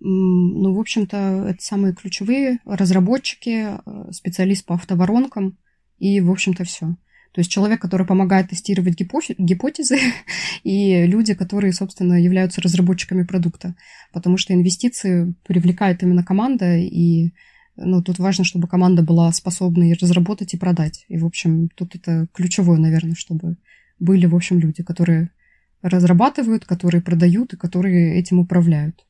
[0.00, 1.16] Ну, в общем-то,
[1.48, 5.56] это самые ключевые разработчики, э, специалист по автоворонкам
[5.98, 6.96] и, в общем-то, все.
[7.36, 9.98] То есть человек, который помогает тестировать гипотезы,
[10.64, 13.74] и люди, которые, собственно, являются разработчиками продукта.
[14.10, 17.34] Потому что инвестиции привлекает именно команда, и
[17.76, 21.04] ну, тут важно, чтобы команда была способна и разработать, и продать.
[21.08, 23.58] И, в общем, тут это ключевое, наверное, чтобы
[23.98, 25.28] были, в общем, люди, которые
[25.82, 29.05] разрабатывают, которые продают и которые этим управляют.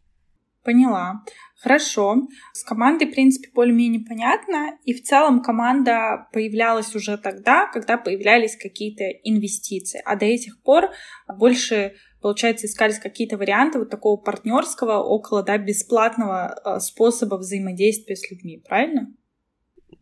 [0.66, 1.22] Поняла.
[1.62, 2.26] Хорошо.
[2.52, 4.76] С командой, в принципе, более-менее понятно.
[4.84, 10.02] И в целом команда появлялась уже тогда, когда появлялись какие-то инвестиции.
[10.04, 10.90] А до этих пор
[11.38, 18.28] больше, получается, искались какие-то варианты вот такого партнерского, около да, бесплатного э, способа взаимодействия с
[18.28, 18.60] людьми.
[18.68, 19.06] Правильно?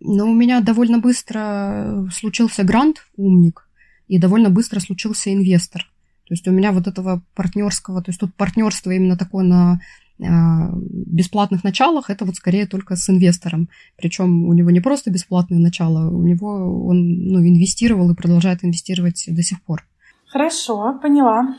[0.00, 3.68] Ну, у меня довольно быстро случился грант «Умник»,
[4.08, 5.82] и довольно быстро случился инвестор.
[6.26, 9.80] То есть у меня вот этого партнерского, то есть тут партнерство именно такое на
[10.18, 13.68] бесплатных началах это вот скорее только с инвестором.
[13.96, 19.24] Причем у него не просто бесплатное начало, у него он ну, инвестировал и продолжает инвестировать
[19.28, 19.84] до сих пор.
[20.26, 21.56] Хорошо, поняла.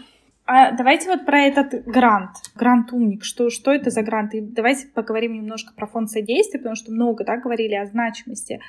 [0.48, 4.36] А давайте вот про этот грант, грант умник, что, что это за грант?
[4.36, 8.60] И давайте поговорим немножко про фонд содействия, потому что много да, говорили о значимости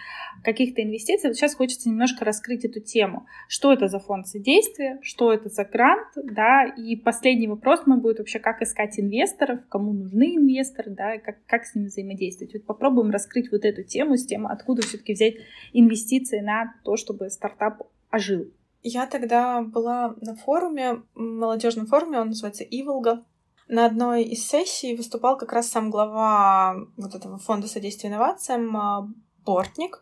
[0.43, 1.29] каких-то инвестиций.
[1.29, 3.27] Вот сейчас хочется немножко раскрыть эту тему.
[3.47, 8.21] Что это за фонд содействия, что это за грант, да, и последний вопрос мой будет
[8.21, 12.55] вообще, как искать инвесторов, кому нужны инвесторы, да, и как, как с ними взаимодействовать.
[12.55, 15.35] Вот попробуем раскрыть вот эту тему с тем, откуда все-таки взять
[15.75, 18.47] инвестиции на то, чтобы стартап ожил.
[18.89, 23.25] Я тогда была на форуме, молодежном форуме, он называется Иволга.
[23.67, 29.09] На одной из сессий выступал как раз сам глава вот этого фонда содействия инновациям а,
[29.45, 30.01] Бортник.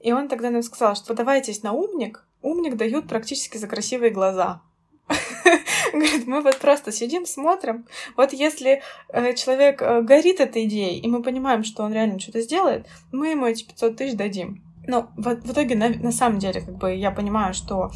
[0.00, 4.62] И он тогда нам сказал, что подавайтесь на умник, умник дают практически за красивые глаза.
[5.92, 7.86] Говорит, мы вот просто сидим, смотрим.
[8.16, 12.40] Вот если э, человек э, горит этой идеей, и мы понимаем, что он реально что-то
[12.40, 14.60] сделает, мы ему эти 500 тысяч дадим.
[14.86, 17.90] Ну, в, в итоге, на, на самом деле, как бы я понимаю, что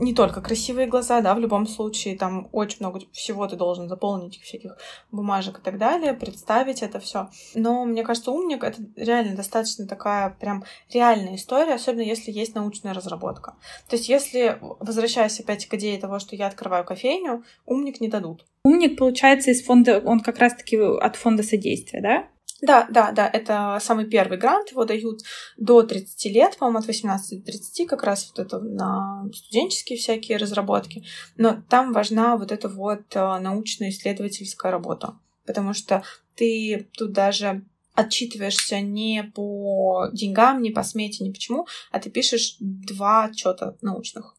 [0.00, 4.40] не только красивые глаза, да, в любом случае, там очень много всего ты должен заполнить,
[4.40, 4.76] всяких
[5.10, 7.28] бумажек и так далее, представить это все.
[7.54, 12.94] Но мне кажется, умник— это реально достаточно такая прям реальная история, особенно если есть научная
[12.94, 13.54] разработка.
[13.88, 18.44] То есть если, возвращаясь опять к идее того, что я открываю кофейню, умник не дадут.
[18.64, 22.28] Умник, получается, из фонда, он как раз-таки от фонда содействия, да?
[22.62, 25.20] Да, да, да, это самый первый грант, его дают
[25.58, 30.38] до 30 лет, по-моему, от 18 до 30, как раз вот это на студенческие всякие
[30.38, 31.04] разработки,
[31.36, 36.02] но там важна вот эта вот э, научно-исследовательская работа, потому что
[36.34, 37.62] ты тут даже
[37.94, 44.34] отчитываешься не по деньгам, не по смете, ни почему, а ты пишешь два отчета научных.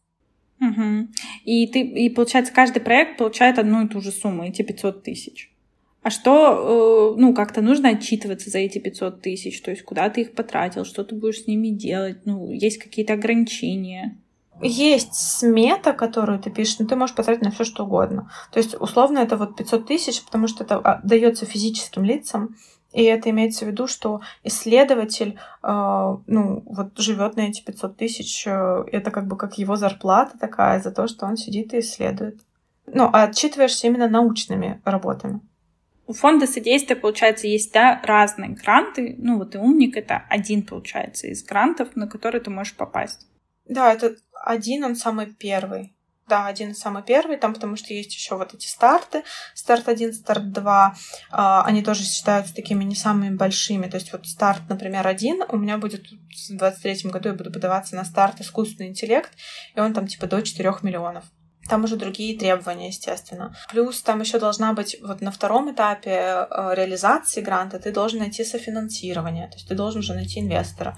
[0.59, 1.07] Угу.
[1.45, 5.51] И ты, и получается, каждый проект получает одну и ту же сумму, эти 500 тысяч.
[6.08, 10.22] А что, э, ну, как-то нужно отчитываться за эти 500 тысяч, то есть куда ты
[10.22, 14.18] их потратил, что ты будешь с ними делать, ну, есть какие-то ограничения.
[14.62, 18.32] Есть смета, которую ты пишешь, но ты можешь потратить на все что угодно.
[18.53, 22.55] То есть, условно, это вот 500 тысяч, потому что это а, дается физическим лицам,
[22.93, 25.68] и это имеется в виду, что исследователь, э,
[26.26, 30.80] ну, вот живет на эти 500 тысяч, э, это как бы как его зарплата такая
[30.80, 32.39] за то, что он сидит и исследует.
[32.86, 35.41] Ну, а отчитываешься именно научными работами.
[36.08, 39.16] У фонда содействия, получается, есть да, разные гранты.
[39.18, 43.28] Ну, вот и умник— это один, получается, из грантов, на который ты можешь попасть.
[43.66, 45.93] Да, это один, он самый первый.
[46.26, 50.51] Да, один самый первый, там потому что есть еще вот эти старты, старт 1, старт
[50.51, 50.95] 2,
[51.32, 55.55] а, они тоже считаются такими не самыми большими, то есть вот старт, например, один, у
[55.55, 59.32] меня будет в 23 году я буду подаваться на старт искусственный интеллект,
[59.74, 61.24] и он там типа до 4 миллионов.
[61.70, 63.55] Там уже другие требования, естественно.
[63.70, 68.43] Плюс там еще должна быть вот на втором этапе э, реализации гранта ты должен найти
[68.43, 70.97] софинансирование, то есть ты должен уже найти инвестора.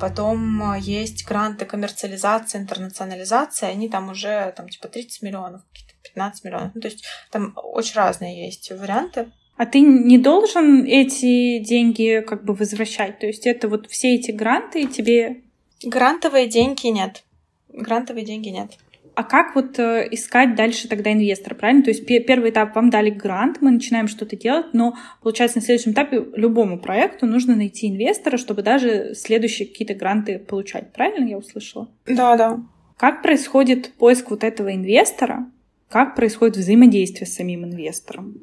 [0.00, 5.62] Потом э, есть гранты коммерциализации, интернационализации, они там уже там типа 30 миллионов,
[6.02, 6.70] 15 миллионов.
[6.74, 9.30] Ну, то есть там очень разные есть варианты.
[9.56, 13.18] А ты не должен эти деньги как бы возвращать?
[13.18, 15.42] То есть это вот все эти гранты тебе...
[15.82, 17.24] Грантовые деньги нет.
[17.68, 18.72] Грантовые деньги нет.
[19.16, 21.82] А как вот э, искать дальше тогда инвестора, правильно?
[21.82, 25.92] То есть первый этап вам дали грант, мы начинаем что-то делать, но получается на следующем
[25.92, 31.88] этапе любому проекту нужно найти инвестора, чтобы даже следующие какие-то гранты получать, правильно я услышала?
[32.04, 32.60] Да, да.
[32.98, 35.50] Как происходит поиск вот этого инвестора?
[35.88, 38.36] Как происходит взаимодействие с самим инвестором?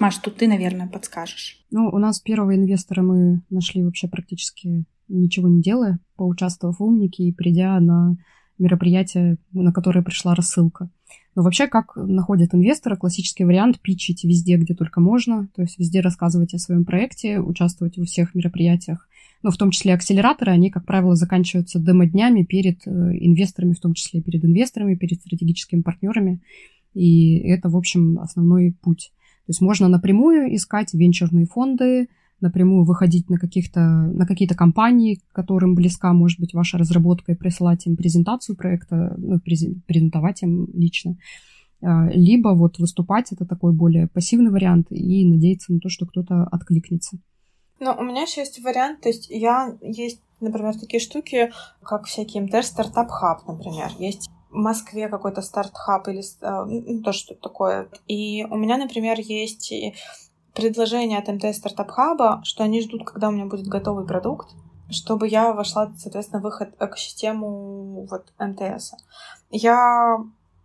[0.00, 1.64] Маш, тут ты, наверное, подскажешь.
[1.70, 7.22] Ну, у нас первого инвестора мы нашли вообще практически ничего не делая, поучаствовав в умнике
[7.22, 8.16] и придя на
[8.62, 10.88] мероприятие, на которое пришла рассылка.
[11.34, 16.00] Но вообще, как находят инвестора, классический вариант– питчить везде, где только можно, то есть везде
[16.00, 19.08] рассказывать о своем проекте, участвовать во всех мероприятиях.
[19.42, 23.94] Но в том числе акселераторы, они, как правило, заканчиваются демо-днями перед э, инвесторами, в том
[23.94, 26.40] числе перед инвесторами, перед стратегическими партнерами.
[26.94, 29.12] И это, в общем, основной путь.
[29.46, 32.08] То есть можно напрямую искать венчурные фонды,
[32.42, 37.86] напрямую выходить на, каких-то, на какие-то компании, которым близка, может быть, ваша разработка, и присылать
[37.86, 41.16] им презентацию проекта, ну, презентовать им лично.
[41.80, 46.44] А, либо вот выступать, это такой более пассивный вариант, и надеяться на то, что кто-то
[46.44, 47.18] откликнется.
[47.80, 51.50] Ну, у меня еще есть вариант, то есть я есть, например, такие штуки,
[51.82, 53.90] как всякие МТР Стартап Хаб, например.
[53.98, 57.88] Есть в Москве какой-то старт-хаб или ну, то, что такое.
[58.06, 59.72] И у меня, например, есть
[60.54, 64.50] предложение от МТС Стартап Хаба, что они ждут, когда у меня будет готовый продукт,
[64.90, 68.94] чтобы я вошла, соответственно, в их экосистему вот МТС.
[69.50, 70.18] Я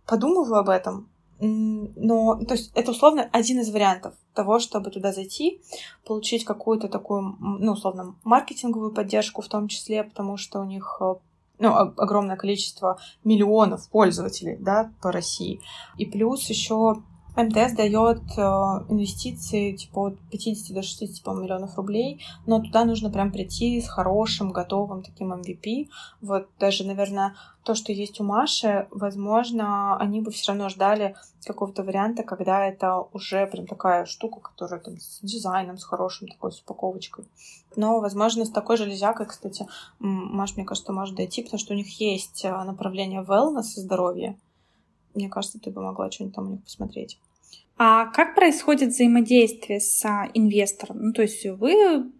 [0.06, 1.08] подумываю об этом,
[1.40, 5.60] но, то есть, это условно один из вариантов того, чтобы туда зайти,
[6.04, 11.14] получить какую-то такую, ну, условно, маркетинговую поддержку в том числе, потому что у них э,
[11.58, 15.60] ну, огромное количество миллионов пользователей, да, по России.
[15.96, 17.02] И плюс еще
[17.38, 18.40] МТС дает э,
[18.88, 23.88] инвестиции типа от 50 до 60 по миллионов рублей, но туда нужно прям прийти с
[23.88, 25.88] хорошим, готовым таким MVP.
[26.20, 31.14] Вот даже, наверное, то, что есть у Маши, возможно, они бы все равно ждали
[31.46, 36.50] какого-то варианта, когда это уже прям такая штука, которая там с дизайном, с хорошим такой,
[36.50, 37.26] с упаковочкой.
[37.76, 39.68] Но, возможно, с такой железякой, кстати,
[40.00, 44.36] Маш, мне кажется, может дойти, потому что у них есть э, направление wellness и здоровье.
[45.18, 47.18] Мне кажется, ты бы могла что-нибудь там у них посмотреть.
[47.76, 50.98] А как происходит взаимодействие с а, инвестором?
[51.00, 52.10] Ну, то есть вы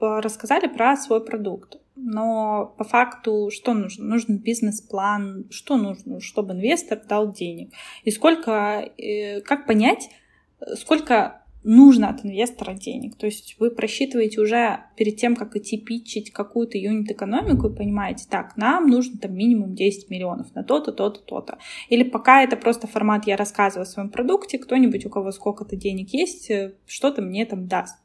[0.00, 4.04] рассказали про свой продукт, но по факту что нужно?
[4.04, 7.72] Нужен бизнес-план, что нужно, чтобы инвестор дал денег?
[8.04, 10.10] И сколько, э, как понять,
[10.74, 13.16] сколько нужно от инвестора денег.
[13.16, 18.56] То есть вы просчитываете уже перед тем, как идти питчить какую-то юнит-экономику, и понимаете, так,
[18.56, 21.58] нам нужно там минимум 10 миллионов на то-то, то-то, то-то.
[21.88, 26.12] Или пока это просто формат, я рассказываю о своем продукте, кто-нибудь, у кого сколько-то денег
[26.12, 27.96] есть, э, что-то мне там даст.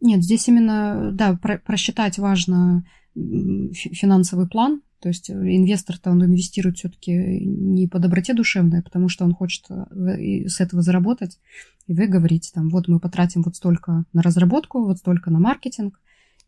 [0.00, 2.84] Нет, здесь именно, да, про просчитать важно
[3.14, 7.12] финансовый план, то есть инвестор-то он инвестирует все-таки
[7.44, 11.38] не по доброте душевной, а потому что он хочет э, с этого заработать.
[11.86, 16.00] И вы говорите там, вот мы потратим вот столько на разработку, вот столько на маркетинг,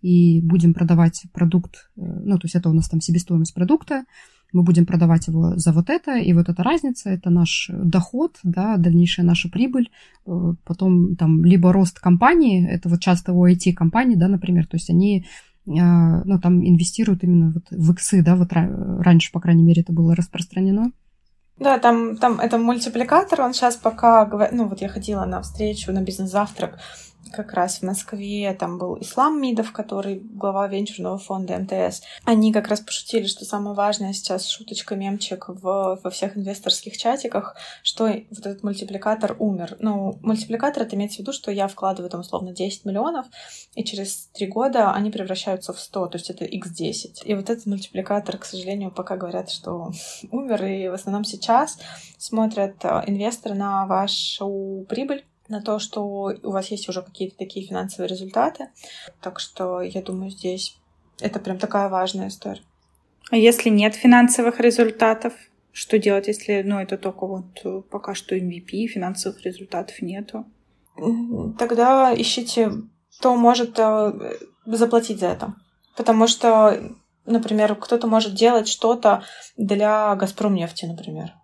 [0.03, 4.05] и будем продавать продукт, э, ну, то есть это у нас там себестоимость продукта,
[4.53, 8.77] мы будем продавать его за вот это, и вот эта разница, это наш доход, да,
[8.77, 9.91] дальнейшая наша прибыль,
[10.27, 14.91] э, потом там либо рост компании, это вот часто у IT-компаний, да, например, то есть
[14.91, 15.27] они
[15.67, 20.17] ну, там инвестируют именно вот в иксы, да, вот раньше, по крайней мере, это было
[20.17, 20.93] распространено.
[21.59, 26.01] Да, там, там это мультипликатор, он сейчас пока, ну вот я ходила на встречу, на
[26.01, 26.79] бизнес-завтрак,
[27.33, 32.03] как раз в Москве, там был Ислам Мидов, который глава венчурного фонда МТС.
[32.25, 37.57] Они как раз пошутили, что самое важное сейчас шуточка, мемчик в, во всех инвесторских чатиках,
[37.83, 39.77] что вот этот мультипликатор умер.
[39.81, 43.27] Ну, мультипликатор— это имеется в виду, что я вкладываю там условно 10 миллионов,
[43.75, 47.25] и через три года они превращаются в 100, то есть это x10.
[47.25, 49.93] И вот этот мультипликатор, к сожалению, пока говорят, что
[50.31, 51.79] умер, и в основном сейчас
[52.19, 57.67] смотрят э, инвесторы на вашу прибыль, на то, что у вас есть уже какие-то такие
[57.67, 58.69] финансовые результаты.
[59.21, 60.79] Так что я думаю, здесь
[61.21, 62.63] это прям такая важная история.
[63.31, 65.35] А если нет финансовых результатов,
[65.73, 70.47] что делать, если, ну, это только вот э, пока что MVP, финансовых результатов нету?
[71.59, 72.73] Тогда ищите,
[73.19, 74.13] кто может э,
[74.67, 75.55] заплатить за это.
[75.97, 76.93] Потому что,
[77.25, 79.23] например, кто-то может делать что-то
[79.57, 81.35] для Газпром нефти, например.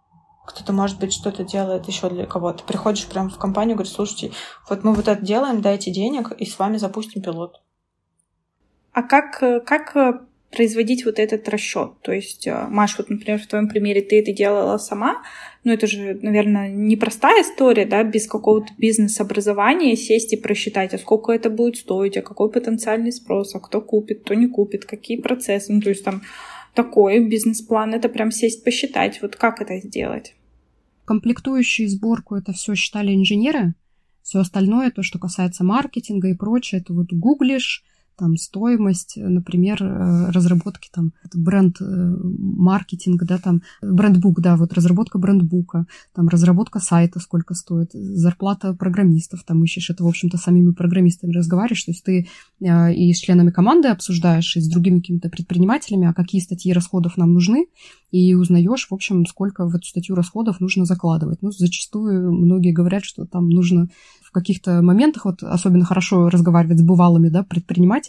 [0.47, 2.65] Кто-то, может быть, что-то делает еще для кого-то.
[2.65, 4.33] Приходишь прямо в компанию, говоришь, слушайте,
[4.69, 7.61] вот мы вот это делаем, дайте денег, и с вами запустим пилот.
[8.93, 11.93] А как, как производить вот этот расчет?
[12.03, 15.23] То есть, э, Маш, вот, например, в твоем примере ты это делала сама,
[15.65, 21.33] но это же, наверное, непростая история, да, без какого-то бизнес-образования сесть и просчитать, а сколько
[21.33, 25.73] это будет стоить, а какой потенциальный спрос, а кто купит, кто не купит, какие процессы,
[25.73, 26.23] ну, то есть там
[26.77, 30.37] такой бизнес-план, это прям сесть посчитать, вот как это сделать.
[31.05, 33.75] Комплектующие сборку это все считали инженеры,
[34.23, 37.85] все остальное, то, что касается маркетинга и прочее, это вот гуглишь,
[38.17, 42.17] там стоимость, например, э, разработки там бренд э,
[43.27, 49.63] да, там брендбук, да, вот разработка брендбука, там разработка сайта сколько стоит, зарплата программистов, там
[49.65, 52.29] ищешь это, в общем-то, самими программистами разговариваешь, то есть ты
[52.61, 57.17] э, и с членами команды обсуждаешь, и с другими какими-то предпринимателями, а какие статьи расходов
[57.17, 57.67] нам нужны,
[58.11, 61.43] и узнаешь, в общем, сколько в эту статью расходов нужно закладывать.
[61.43, 63.89] Ну, зачастую многие говорят, что там нужно
[64.23, 68.06] в каких-то моментах, вот особенно хорошо разговаривать с бывалыми да, предпринимателями,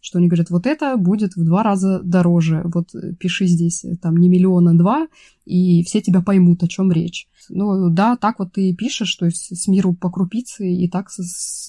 [0.00, 4.28] что они говорят, вот это будет в два раза дороже, вот пиши здесь там не
[4.28, 5.08] миллиона два,
[5.44, 7.28] и все тебя поймут, о чем речь.
[7.48, 11.08] Ну да, так вот ты пишешь, то есть с миру по крупице, и так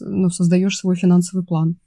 [0.01, 1.77] ну, создаешь свой финансовый план.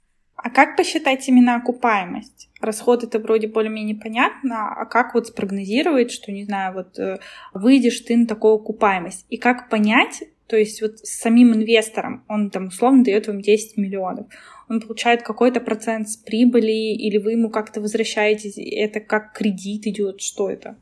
[0.41, 2.49] А как посчитать именно окупаемость?
[2.61, 7.19] Расход это вроде более-менее понятно, а как вот спрогнозировать, что, не знаю, вот э,
[7.53, 9.25] выйдешь ты на такую окупаемость?
[9.29, 14.27] И как понять, то есть вот самим инвестором, он там условно дает вам 10 миллионов,
[14.69, 20.21] он получает какой-то процент с прибыли, или вы ему как-то возвращаете, это как кредит идет,
[20.21, 20.77] что это?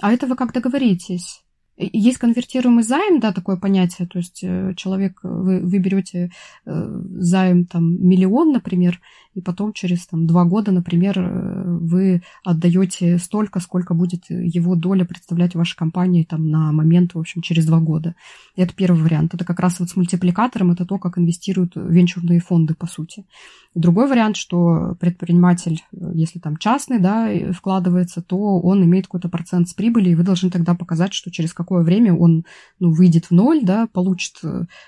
[0.00, 1.42] А это вы как договоритесь?
[1.78, 6.30] Есть конвертируемый займ, да, такое понятие, то есть э, человек, вы, вы берете
[6.64, 8.98] э, займ там миллион, например,
[9.34, 15.04] и потом через там, два года, например, э, вы отдаете столько, сколько будет его доля
[15.04, 18.14] представлять вашей компании там, на момент, в общем, через два года.
[18.56, 19.34] Это первый вариант.
[19.34, 23.26] Это как раз вот с мультипликатором, это то, как инвестируют венчурные фонды, по сути.
[23.74, 29.74] Другой вариант, что предприниматель, если там частный, да, вкладывается, то он имеет какой-то процент с
[29.74, 32.44] прибыли, и вы должны тогда показать, что через какое время он
[32.78, 34.36] ну, выйдет в ноль, да, получит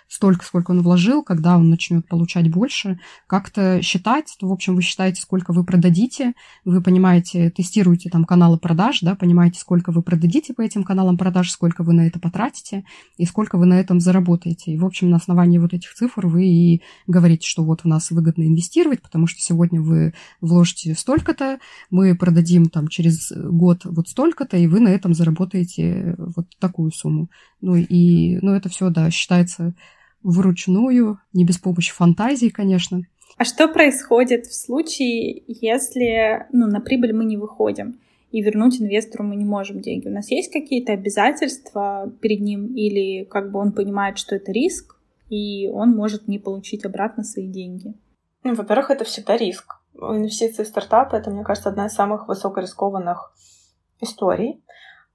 [0.07, 4.83] столько, сколько он вложил, когда он начнет получать больше, как-то считать, то, в общем, вы
[4.83, 10.55] считаете, сколько вы продадите, вы понимаете, тестируете там каналы продаж, да, понимаете, сколько вы продадите
[10.55, 12.85] по этим каналам продаж, сколько вы на это потратите
[13.17, 14.73] и сколько вы на этом заработаете.
[14.73, 18.13] И, в общем, на основании вот этих цифр вы и говорите, что вот у нас
[18.13, 21.59] выгодно инвестировать, потому что сегодня вы вложите столько-то,
[21.91, 27.29] мы продадим там через год вот столько-то, и вы на этом заработаете вот такую сумму.
[27.61, 29.75] Ну и, ну это все, да, считается
[30.23, 33.03] вручную, не без помощи фантазии, конечно.
[33.37, 37.99] А что происходит в случае, если ну, на прибыль мы не выходим?
[38.31, 40.09] и вернуть инвестору мы не можем деньги.
[40.09, 44.97] У нас есть какие-то обязательства перед ним или как бы он понимает, что это риск,
[45.31, 47.95] и он может не получить обратно свои деньги?
[48.45, 49.77] Ну, во-первых, это всегда риск.
[49.95, 53.35] Инвестиции в стартап— это, мне кажется, одна из самых высокорискованных
[54.01, 54.63] историй.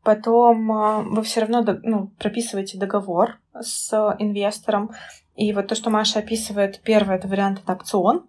[0.04, 4.92] Потом э, вы все равно ну, прописываете договор с инвестором.
[5.36, 8.26] И вот то, что Маша описывает, первый это вариант это опцион.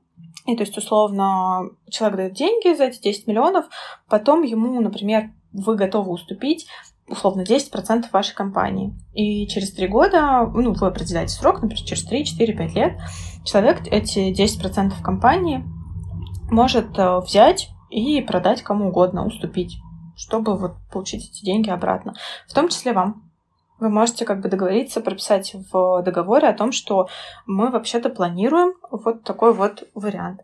[0.47, 3.67] И то есть, условно, человек дает деньги за эти 10 миллионов,
[4.09, 6.67] потом ему, например, вы готовы уступить
[7.09, 8.95] условно 10% вашей компании.
[9.13, 12.93] И через 3 года, ну, вы определяете срок, например, через 3, 4, 5 лет,
[13.45, 15.65] человек эти 10% компании
[16.51, 19.79] может э, взять и продать кому угодно, уступить,
[20.17, 22.15] чтобы вот получить эти деньги обратно.
[22.49, 23.31] В том числе вам.
[23.81, 27.09] Вы можете как бы договориться, прописать в договоре о том, что
[27.45, 30.43] мы вообще-то планируем вот такой вот вариант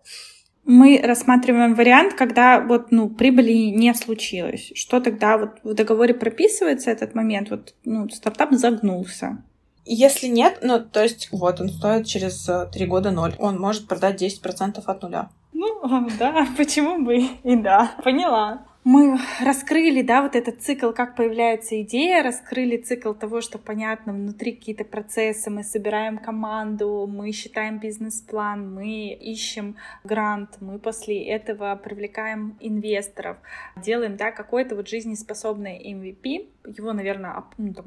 [0.65, 4.71] мы рассматриваем вариант, когда вот, ну, прибыли не случилось.
[4.75, 7.51] Что тогда вот в договоре прописывается этот момент?
[7.51, 9.43] Вот, ну, стартап загнулся.
[9.85, 13.35] Если нет, ну, то есть, вот, он стоит через э, три года ноль.
[13.39, 15.31] Он может продать 10% от нуля.
[15.53, 17.91] Ну, да, почему бы и да.
[18.05, 24.15] Поняла мы раскрыли, да, вот этот цикл, как появляется идея, раскрыли цикл того, что понятно,
[24.15, 31.77] внутри какие-то процессы, мы собираем команду, мы считаем бизнес-план, мы ищем грант, мы после этого
[31.77, 33.37] привлекаем инвесторов,
[33.77, 37.85] делаем, да, какой-то вот жизнеспособный MVP, его, наверное, ну, там,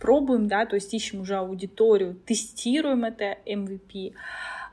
[0.00, 4.14] пробуем, да, то есть ищем уже аудиторию, тестируем это MVP,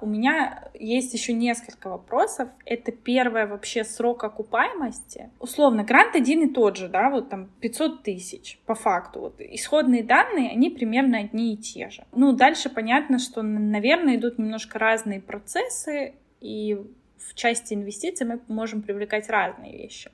[0.02, 2.50] у меня есть еще несколько вопросов.
[2.66, 5.30] Это первое вообще срок окупаемости.
[5.40, 9.20] Условно, грант один и тот же, да, вот там 500 тысяч по факту.
[9.20, 12.06] Вот исходные данные, они примерно одни и те же.
[12.14, 16.78] Ну, дальше понятно, что, наверное, идут немножко разные процессы, и
[17.18, 20.12] в части инвестиций мы можем привлекать разные вещи.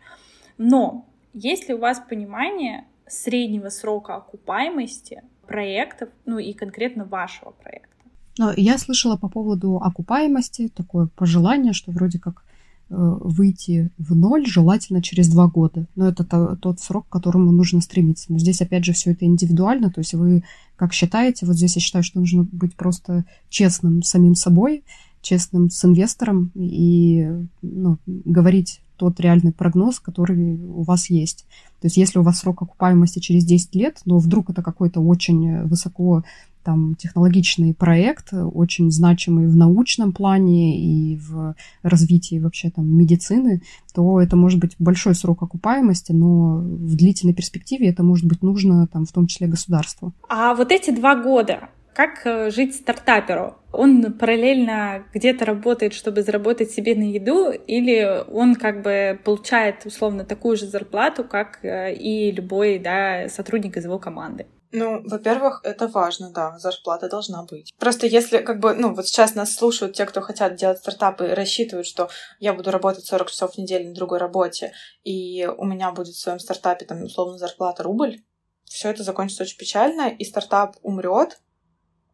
[0.58, 7.93] Но есть ли у вас понимание среднего срока окупаемости проектов, ну и конкретно вашего проекта?
[8.38, 12.44] Но я слышала по поводу окупаемости такое пожелание, что вроде как
[12.90, 15.86] э, выйти в ноль желательно через два года.
[15.96, 18.32] Но это то, тот срок, к которому нужно стремиться.
[18.32, 19.92] Но здесь, опять же, все это индивидуально.
[19.92, 20.44] То есть вы
[20.76, 24.84] как считаете, вот здесь я считаю, что нужно быть просто честным самим собой,
[25.22, 27.30] честным с инвестором и
[27.62, 31.46] ну, говорить тот реальный прогноз, который у вас есть.
[31.82, 35.64] То есть если у вас срок окупаемости через 10 лет, но вдруг это какой-то очень
[35.64, 36.24] высоко
[36.64, 43.62] там технологичный проект, очень значимый в научном плане и в развитии вообще там медицины,
[43.94, 48.88] то это может быть большой срок окупаемости, но в длительной перспективе это может быть нужно
[48.88, 50.14] там в том числе государству.
[50.30, 53.58] А вот эти два года, как э, жить стартаперу?
[53.72, 60.26] Он параллельно где-то работает, чтобы заработать себе на еду, или он как бы получает условно
[60.26, 64.48] такую же зарплату, как э, и любой да, сотрудник из его команды?
[64.76, 67.72] Ну, во-первых, это важно, да, зарплата должна быть.
[67.78, 71.86] Просто если, как бы, ну, вот сейчас нас слушают те, кто хотят делать стартапы рассчитывают,
[71.86, 72.10] что
[72.40, 76.20] я буду работать 40 часов в неделю на другой работе, и у меня будет в
[76.20, 78.24] своем стартапе, там, условно, зарплата рубль,
[78.64, 81.40] все это закончится очень печально, и стартап умрет,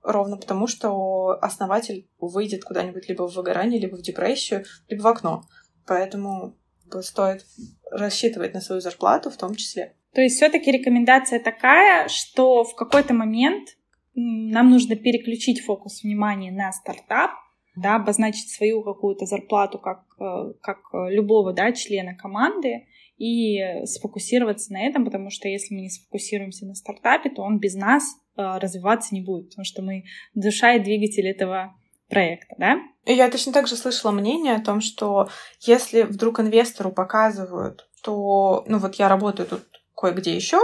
[0.03, 5.43] ровно потому, что основатель выйдет куда-нибудь либо в выгорание, либо в депрессию, либо в окно.
[5.85, 6.55] Поэтому
[7.01, 7.45] стоит
[7.91, 9.95] рассчитывать на свою зарплату в том числе.
[10.13, 13.77] То есть все-таки рекомендация такая, что в какой-то момент
[14.15, 17.31] нам нужно переключить фокус внимания на стартап,
[17.75, 22.87] да, обозначить свою какую-то зарплату как, э, как любого да, члена команды
[23.19, 27.75] и сфокусироваться на этом, потому что если мы не сфокусируемся на стартапе, то он без
[27.75, 28.03] нас
[28.37, 31.75] э, развиваться не будет, потому что мы душа и двигатель этого
[32.07, 32.79] проекта, да?
[33.05, 35.29] И я точно так же слышала мнение о том, что
[35.59, 39.65] если вдруг инвестору показывают, то, ну вот я работаю тут
[39.95, 40.59] кое-где еще,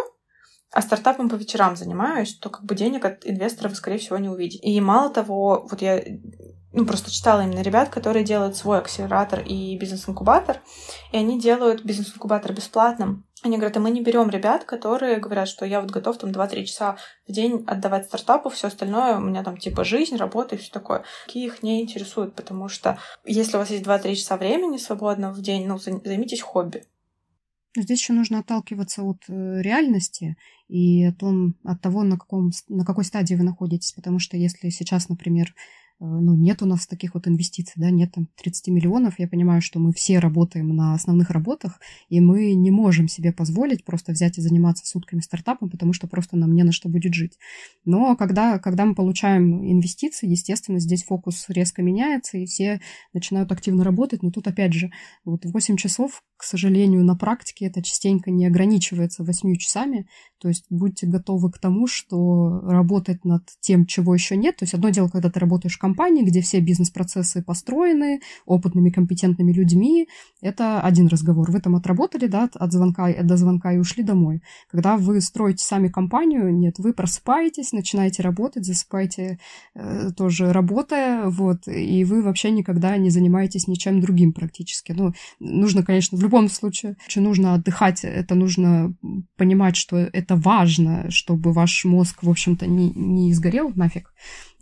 [0.71, 4.29] а стартапом по вечерам занимаюсь, то как бы денег от инвестора вы, скорее всего, не
[4.29, 4.59] увидите.
[4.67, 6.01] И мало того, вот я
[6.75, 10.61] ну, просто читала именно ребят, которые делают свой акселератор и бизнес-инкубатор,
[11.11, 13.25] и они делают бизнес-инкубатор бесплатным.
[13.43, 16.65] Они говорят, а мы не берем ребят, которые говорят, что я вот готов там 2-3
[16.65, 16.97] часа
[17.27, 21.03] в день отдавать стартапу, все остальное у меня там типа жизнь, работа и все такое.
[21.25, 25.41] Такие их не интересуют, потому что если у вас есть 2-3 часа времени свободного в
[25.41, 26.83] день, ну, займитесь хобби.
[27.77, 30.37] Здесь еще нужно отталкиваться от э, реальности
[30.67, 33.91] и о том, от того, на, каком, на какой стадии вы находитесь.
[33.91, 35.53] Потому что если сейчас, например,
[35.99, 39.17] ну, нет у нас таких вот инвестиций, да, нет там 30 миллионов.
[39.17, 43.85] Я понимаю, что мы все работаем на основных работах, и мы не можем себе позволить
[43.85, 47.37] просто взять и заниматься сутками стартапом, потому что просто нам не на что будет жить.
[47.85, 52.81] Но когда, когда мы получаем инвестиции, естественно, здесь фокус резко меняется, и все
[53.13, 54.21] начинают активно работать.
[54.21, 54.91] Но тут, опять же,
[55.23, 60.07] вот 8 часов к сожалению, на практике это частенько не ограничивается восьмью часами.
[60.37, 64.57] То есть будьте готовы к тому, что работать над тем, чего еще нет.
[64.57, 70.07] То есть одно дело, когда ты работаешь компании, где все бизнес-процессы построены опытными, компетентными людьми,
[70.41, 71.51] это один разговор.
[71.51, 74.41] Вы там отработали, да, от звонка до звонка и ушли домой.
[74.71, 79.37] Когда вы строите сами компанию, нет, вы просыпаетесь, начинаете работать, засыпаете
[79.75, 84.91] э, тоже работая, вот, и вы вообще никогда не занимаетесь ничем другим практически.
[84.91, 88.95] Ну, нужно, конечно, в любом случае, что нужно отдыхать, это нужно
[89.37, 94.11] понимать, что это важно, чтобы ваш мозг, в общем-то, не, не сгорел нафиг.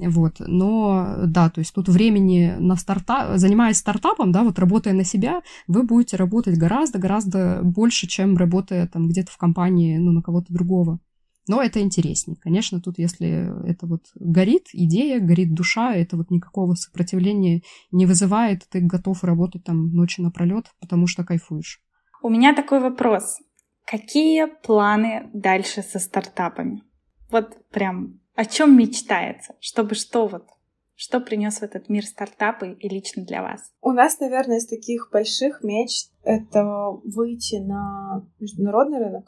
[0.07, 0.35] Вот.
[0.39, 5.41] Но да, то есть тут времени на стартап, занимаясь стартапом, да, вот работая на себя,
[5.67, 10.99] вы будете работать гораздо-гораздо больше, чем работая там где-то в компании, ну, на кого-то другого.
[11.47, 12.37] Но это интереснее.
[12.39, 18.63] Конечно, тут если это вот горит идея, горит душа, это вот никакого сопротивления не вызывает,
[18.69, 21.81] ты готов работать там ночи напролет, потому что кайфуешь.
[22.21, 23.39] У меня такой вопрос.
[23.85, 26.83] Какие планы дальше со стартапами?
[27.29, 29.55] Вот прям о чем мечтается?
[29.59, 30.47] Чтобы что вот?
[30.95, 33.71] Что принес в этот мир стартапы и лично для вас?
[33.81, 36.63] У нас, наверное, из таких больших мечт это
[37.03, 39.25] выйти на международный рынок,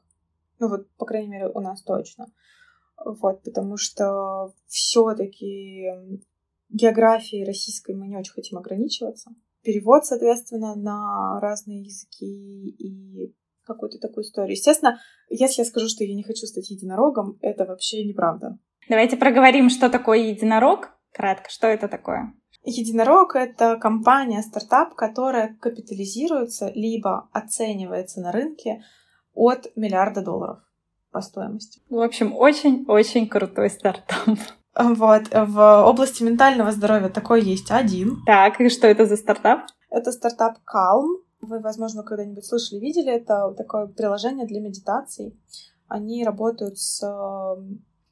[0.60, 2.28] ну вот, по крайней мере, у нас точно.
[3.04, 5.86] Вот, потому что все-таки
[6.70, 9.32] географией российской мы не очень хотим ограничиваться.
[9.64, 14.52] Перевод, соответственно, на разные языки и какую-то такую историю.
[14.52, 15.00] Естественно,
[15.30, 18.58] если я скажу, что я не хочу стать единорогом, это вообще неправда.
[18.90, 20.92] Давайте проговорим, что такое единорог.
[21.12, 22.34] Кратко, что это такое?
[22.64, 28.84] Единорог— это компания, стартап, которая капитализируется либо оценивается на рынке
[29.34, 30.60] от миллиарда долларов
[31.12, 31.82] по стоимости.
[31.90, 34.38] В общем, очень-очень крутой стартап.
[34.78, 35.24] Вот.
[35.32, 38.18] В области ментального здоровья такой есть один.
[38.26, 39.68] Так, и что это за стартап?
[39.90, 41.22] Это стартап Calm.
[41.40, 43.12] Вы, возможно, когда-нибудь слышали, видели.
[43.12, 45.40] Это такое приложение для медитаций.
[45.88, 47.02] Они работают с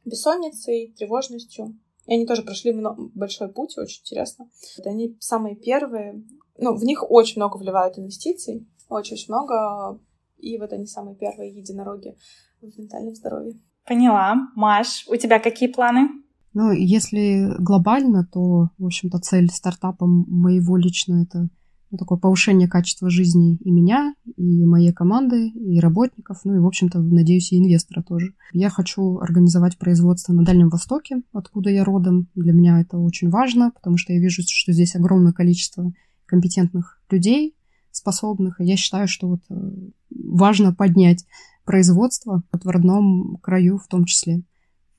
[0.06, 1.78] бессонницей, тревожностью.
[2.06, 4.50] И они тоже прошли много, большой путь, очень интересно.
[4.78, 6.24] Это они самые первые.
[6.58, 8.68] Ну, в них очень много вливают инвестиций.
[8.90, 10.00] Очень-очень много
[10.38, 12.16] и вот они самые первые единороги
[12.62, 13.54] в ментальном здоровье.
[13.88, 14.36] Поняла.
[14.56, 16.10] Маш, у тебя какие планы?
[16.54, 21.50] Ну, если глобально, то, в общем-то, цель стартапа моего лично это
[21.94, 26.66] ну, такое повышение качества жизни и меня, и моей команды, и работников, ну и, в
[26.66, 28.34] общем-то, надеюсь, и инвестора тоже.
[28.52, 32.30] Я хочу организовать производство на Дальнем Востоке, откуда я родом.
[32.34, 35.94] Для меня это очень важно, потому что я вижу, что здесь огромное количество
[36.26, 37.54] компетентных людей,
[37.92, 38.60] способных.
[38.60, 39.72] И я считаю, что вот э,
[40.10, 41.28] важно поднять
[41.64, 44.42] производство вот в родном краю в том числе.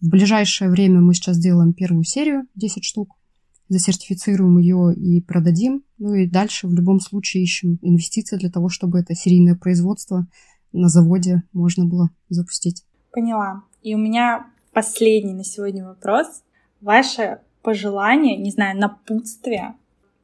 [0.01, 3.17] В ближайшее время мы сейчас делаем первую серию, 10 штук,
[3.69, 5.85] засертифицируем ее и продадим.
[5.99, 10.27] Ну и дальше в любом случае ищем инвестиции для того, чтобы это серийное производство
[10.73, 12.85] на заводе можно было запустить.
[13.13, 13.63] Поняла.
[13.83, 16.43] И у меня последний на сегодня вопрос.
[16.81, 19.75] Ваше пожелание, не знаю, напутствие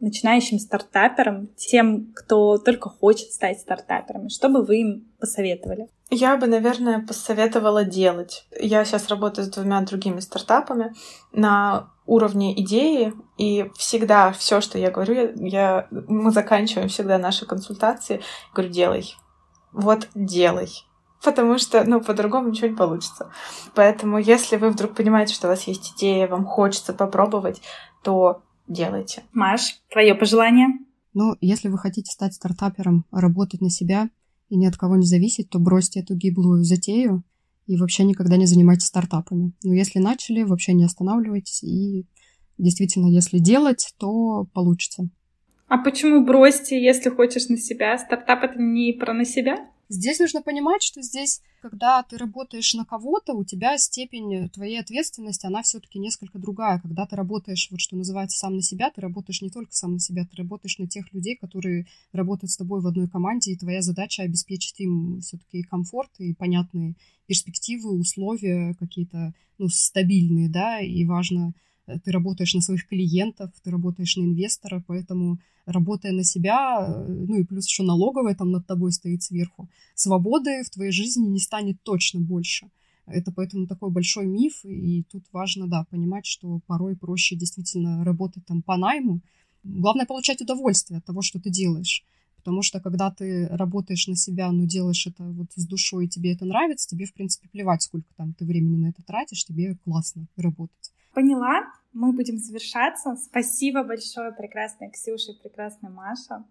[0.00, 4.28] начинающим стартаперам, тем, кто только хочет стать стартаперами?
[4.28, 5.88] Что бы вы им посоветовали?
[6.10, 8.46] Я бы, наверное, посоветовала делать.
[8.58, 10.94] Я сейчас работаю с двумя другими стартапами
[11.32, 18.20] на уровне идеи, и всегда все, что я говорю, я, мы заканчиваем всегда наши консультации.
[18.52, 19.14] говорю, делай.
[19.72, 20.68] Вот делай.
[21.22, 23.30] Потому что, ну, по-другому ничего не получится.
[23.74, 27.62] Поэтому, если вы вдруг понимаете, что у вас есть идея, вам хочется попробовать,
[28.02, 29.22] то делайте.
[29.32, 30.68] Маш, твое пожелание?
[31.14, 34.10] Ну, если вы хотите стать стартапером, работать на себя
[34.48, 37.22] и ни от кого не зависеть, то бросьте эту гиблую затею
[37.70, 39.52] и вообще никогда не занимайтесь стартапами.
[39.62, 42.04] Но если начали, вообще не останавливайтесь и
[42.58, 45.08] действительно, если делать, то получится.
[45.68, 47.96] А почему бросьте, если хочешь на себя?
[47.96, 49.68] Стартап это не про на себя?
[49.90, 55.46] Здесь нужно понимать, что здесь, когда ты работаешь на кого-то, у тебя степень твоей ответственности,
[55.46, 56.78] она все-таки несколько другая.
[56.78, 59.98] Когда ты работаешь, вот что называется, сам на себя, ты работаешь не только сам на
[59.98, 63.82] себя, ты работаешь на тех людей, которые работают с тобой в одной команде, и твоя
[63.82, 66.94] задача обеспечить им все-таки комфорт и понятные
[67.26, 71.52] перспективы, условия какие-то ну, стабильные, да, и важно
[71.98, 77.38] ты работаешь на своих клиентов, ты работаешь на инвестора, поэтому работая на себя, э, ну
[77.38, 81.82] и плюс еще налоговая там над тобой стоит сверху, свободы в твоей жизни не станет
[81.82, 82.70] точно больше.
[83.06, 88.46] Это поэтому такой большой миф, и тут важно, да, понимать, что порой проще действительно работать
[88.46, 89.20] там по найму.
[89.64, 92.04] Главное получать удовольствие от того, что ты делаешь.
[92.36, 96.32] Потому что когда ты работаешь на себя, но делаешь это вот с душой, и тебе
[96.32, 100.26] это нравится, тебе, в принципе, плевать, сколько там ты времени на это тратишь, тебе классно
[100.36, 100.92] работать.
[101.12, 101.72] Поняла.
[101.92, 103.16] Мы будем завершаться.
[103.16, 106.44] Спасибо большое, прекрасная Ксюша и прекрасная Маша.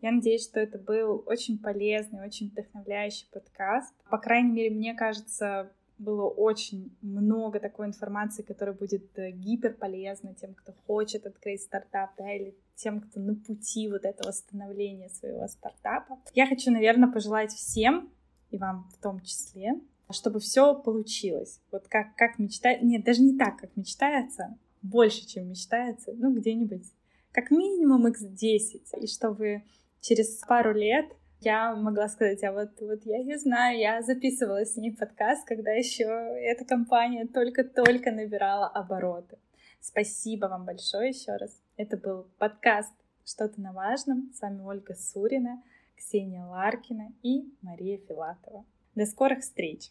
[0.00, 3.94] Я надеюсь, что это был очень полезный, очень вдохновляющий подкаст.
[4.10, 10.54] По крайней мере, мне кажется, было очень много такой информации, которая будет э, гиперполезна тем,
[10.54, 16.18] кто хочет открыть стартап, да, или тем, кто на пути вот этого становления своего стартапа.
[16.34, 18.10] Я хочу, наверное, пожелать всем,
[18.50, 19.74] и вам в том числе,
[20.12, 21.60] чтобы все получилось.
[21.70, 26.84] Вот как, как мечтать, нет, даже не так, как мечтается, больше, чем мечтается, ну, где-нибудь
[27.32, 29.62] как минимум x10, и чтобы
[30.00, 31.06] через пару лет
[31.40, 35.70] я могла сказать, а вот, вот я ее знаю, я записывала с ней подкаст, когда
[35.70, 39.38] еще эта компания только-только набирала обороты.
[39.80, 41.58] Спасибо вам большое еще раз.
[41.76, 42.92] Это был подкаст
[43.24, 44.30] «Что-то на важном».
[44.34, 45.62] С вами Ольга Сурина,
[45.96, 48.66] Ксения Ларкина и Мария Филатова.
[48.94, 49.90] До скорых встреч!